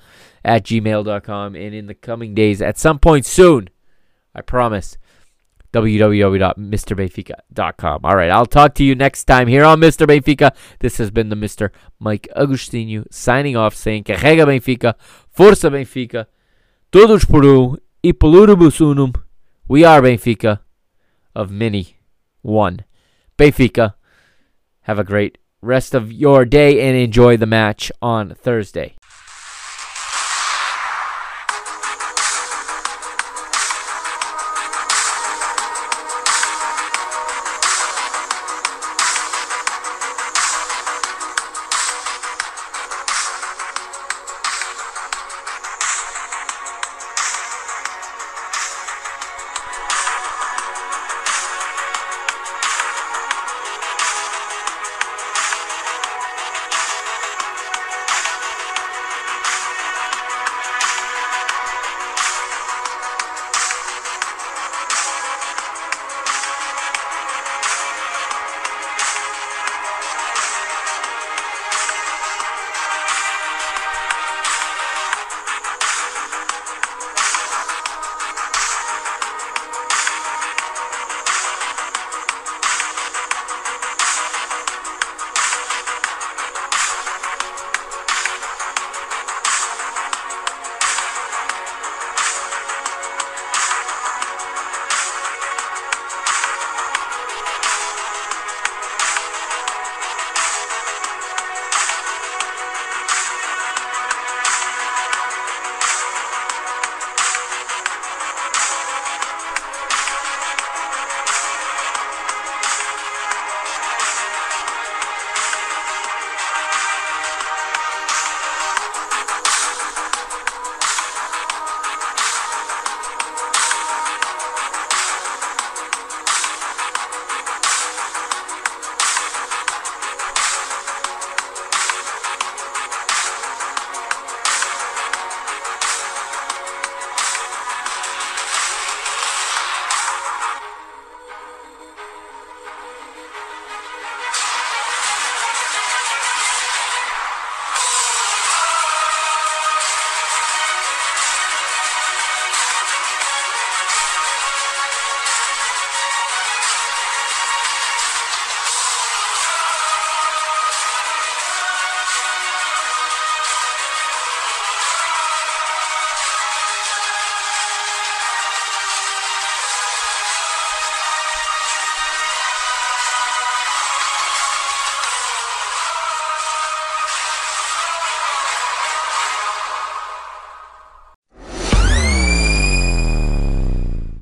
[0.46, 1.56] at gmail.com.
[1.56, 3.70] And in the coming days, at some point soon,
[4.34, 4.98] I promise,
[5.74, 8.06] www.mrbenfica.com.
[8.06, 10.08] All right, I'll talk to you next time here on Mr.
[10.08, 10.56] Benfica.
[10.80, 11.72] This has been the Mr.
[12.00, 14.94] Mike Agostinho signing off, saying Carrega Benfica,
[15.36, 16.28] Força Benfica.
[16.92, 19.12] Todos por um e pluribus unum.
[19.68, 20.60] We are Benfica
[21.36, 21.98] of many.
[22.44, 22.86] One.
[23.38, 23.96] Benfica.
[24.82, 28.96] Have a great rest of your day and enjoy the match on Thursday.